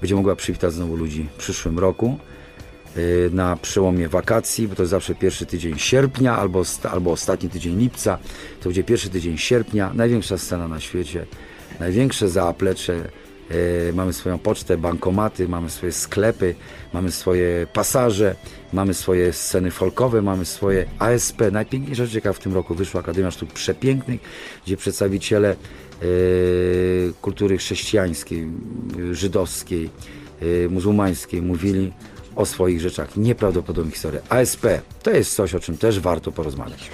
będzie 0.00 0.14
mogła 0.14 0.36
przywitać 0.36 0.72
znowu 0.72 0.96
ludzi 0.96 1.28
w 1.34 1.38
przyszłym 1.38 1.78
roku. 1.78 2.18
Yy, 2.96 3.30
Na 3.32 3.56
przełomie 3.56 4.08
wakacji, 4.08 4.68
bo 4.68 4.74
to 4.74 4.82
jest 4.82 4.90
zawsze 4.90 5.14
pierwszy 5.14 5.46
tydzień 5.46 5.78
sierpnia 5.78 6.36
albo, 6.38 6.62
albo 6.90 7.12
ostatni 7.12 7.48
tydzień 7.50 7.78
lipca. 7.78 8.18
To 8.60 8.64
będzie 8.64 8.84
pierwszy 8.84 9.10
tydzień 9.10 9.38
sierpnia, 9.38 9.90
największa 9.94 10.38
scena 10.38 10.68
na 10.68 10.80
świecie, 10.80 11.26
największe 11.80 12.28
zaplecze. 12.28 12.94
Yy, 13.50 13.92
Mamy 13.94 14.12
swoją 14.12 14.38
pocztę, 14.38 14.78
bankomaty, 14.78 15.48
mamy 15.48 15.70
swoje 15.70 15.92
sklepy, 15.92 16.54
mamy 16.92 17.12
swoje 17.12 17.66
pasaże, 17.72 18.34
mamy 18.72 18.94
swoje 18.94 19.32
sceny 19.32 19.70
folkowe, 19.70 20.22
mamy 20.22 20.44
swoje 20.44 20.86
ASP. 20.98 21.40
Najpiękniejsza 21.52 22.04
rzecz, 22.04 22.14
jaka 22.14 22.32
w 22.32 22.38
tym 22.38 22.54
roku 22.54 22.74
wyszła, 22.74 23.00
Akademia 23.00 23.30
Sztuk 23.30 23.52
Przepięknych, 23.52 24.20
gdzie 24.66 24.76
przedstawiciele 24.76 25.56
y, 26.02 27.12
kultury 27.22 27.58
chrześcijańskiej, 27.58 28.48
y, 28.98 29.14
żydowskiej, 29.14 29.90
y, 30.42 30.68
muzułmańskiej 30.70 31.42
mówili 31.42 31.92
o 32.36 32.46
swoich 32.46 32.80
rzeczach. 32.80 33.16
Nieprawdopodobna 33.16 33.92
historia. 33.92 34.20
ASP 34.28 34.66
to 35.02 35.10
jest 35.10 35.34
coś, 35.34 35.54
o 35.54 35.60
czym 35.60 35.78
też 35.78 36.00
warto 36.00 36.32
porozmawiać. 36.32 36.90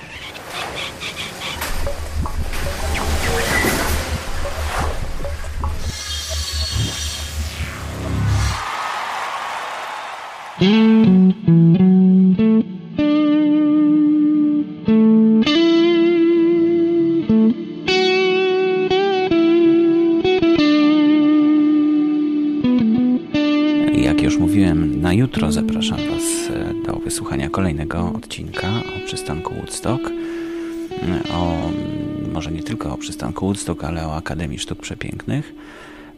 Nie 32.63 32.69
tylko 32.69 32.93
o 32.93 32.97
przystanku 32.97 33.47
Woodstock, 33.47 33.85
ale 33.85 34.07
o 34.07 34.17
Akademii 34.17 34.59
Sztuk 34.59 34.81
Przepięknych. 34.81 35.53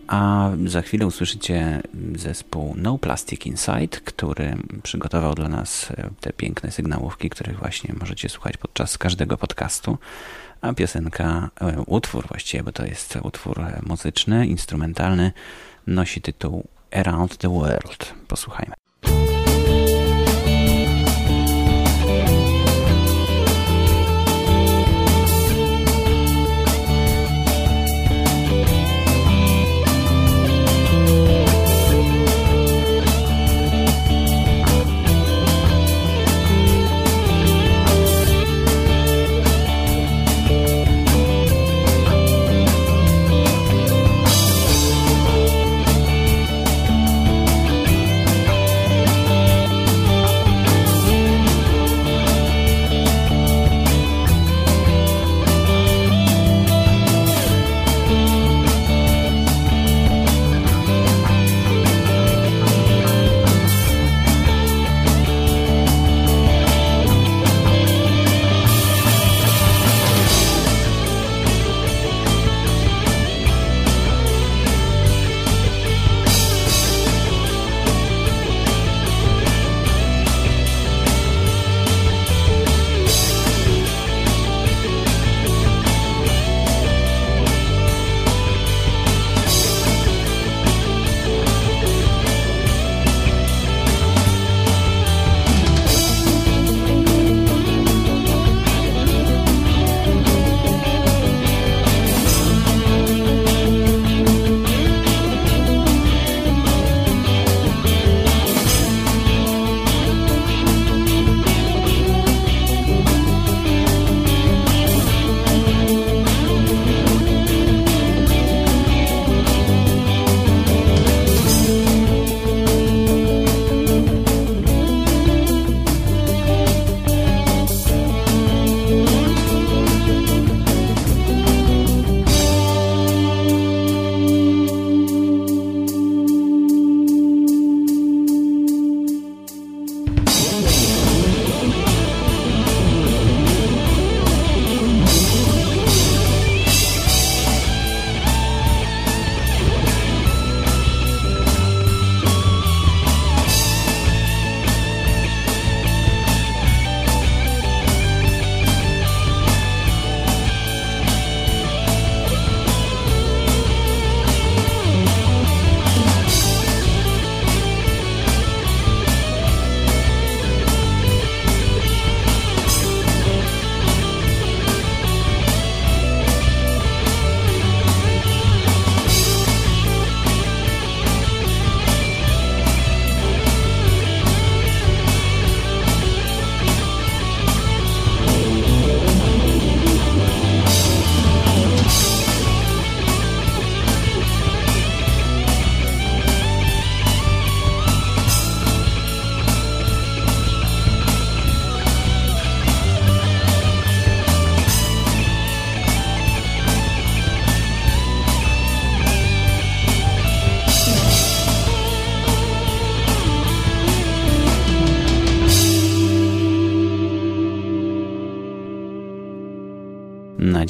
A 0.07 0.51
za 0.67 0.83
chwilę 0.83 1.07
usłyszycie 1.07 1.83
zespół 2.17 2.75
No 2.77 2.99
Plastic 2.99 3.47
Inside, 3.47 4.01
który 4.05 4.57
przygotował 4.83 5.35
dla 5.35 5.49
nas 5.49 5.93
te 6.21 6.33
piękne 6.33 6.71
sygnałówki, 6.71 7.31
których 7.31 7.59
właśnie 7.59 7.95
możecie 8.01 8.29
słuchać 8.29 8.57
podczas 8.57 8.99
każdego 8.99 9.37
podcastu. 9.37 9.99
A 10.61 10.73
piosenka, 10.73 11.51
e, 11.61 11.81
utwór 11.87 12.29
właściwie, 12.29 12.63
bo 12.63 12.73
to 12.73 12.85
jest 12.85 13.19
utwór 13.23 13.61
muzyczny, 13.87 14.47
instrumentalny, 14.47 15.33
nosi 15.87 16.23
tytuł 16.23 16.65
Around 16.93 17.37
the 17.37 17.49
World. 17.49 18.15
Posłuchajmy. 18.29 18.84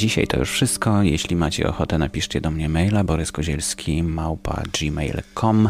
Dzisiaj 0.04 0.26
to 0.26 0.38
już 0.38 0.50
wszystko. 0.50 1.02
Jeśli 1.02 1.36
macie 1.36 1.68
ochotę, 1.68 1.98
napiszcie 1.98 2.40
do 2.40 2.50
mnie 2.50 2.68
maila 2.68 3.04
boryskozielski 3.04 4.02
małpa 4.02 4.62
gmail.com. 4.80 5.68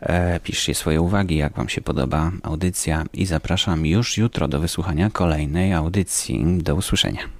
E, 0.00 0.40
Piszcie 0.40 0.74
swoje 0.74 1.00
uwagi, 1.00 1.36
jak 1.36 1.52
Wam 1.52 1.68
się 1.68 1.80
podoba 1.80 2.32
audycja 2.42 3.04
i 3.12 3.26
zapraszam 3.26 3.86
już 3.86 4.16
jutro 4.16 4.48
do 4.48 4.60
wysłuchania 4.60 5.10
kolejnej 5.10 5.72
audycji. 5.72 6.58
Do 6.62 6.74
usłyszenia. 6.74 7.37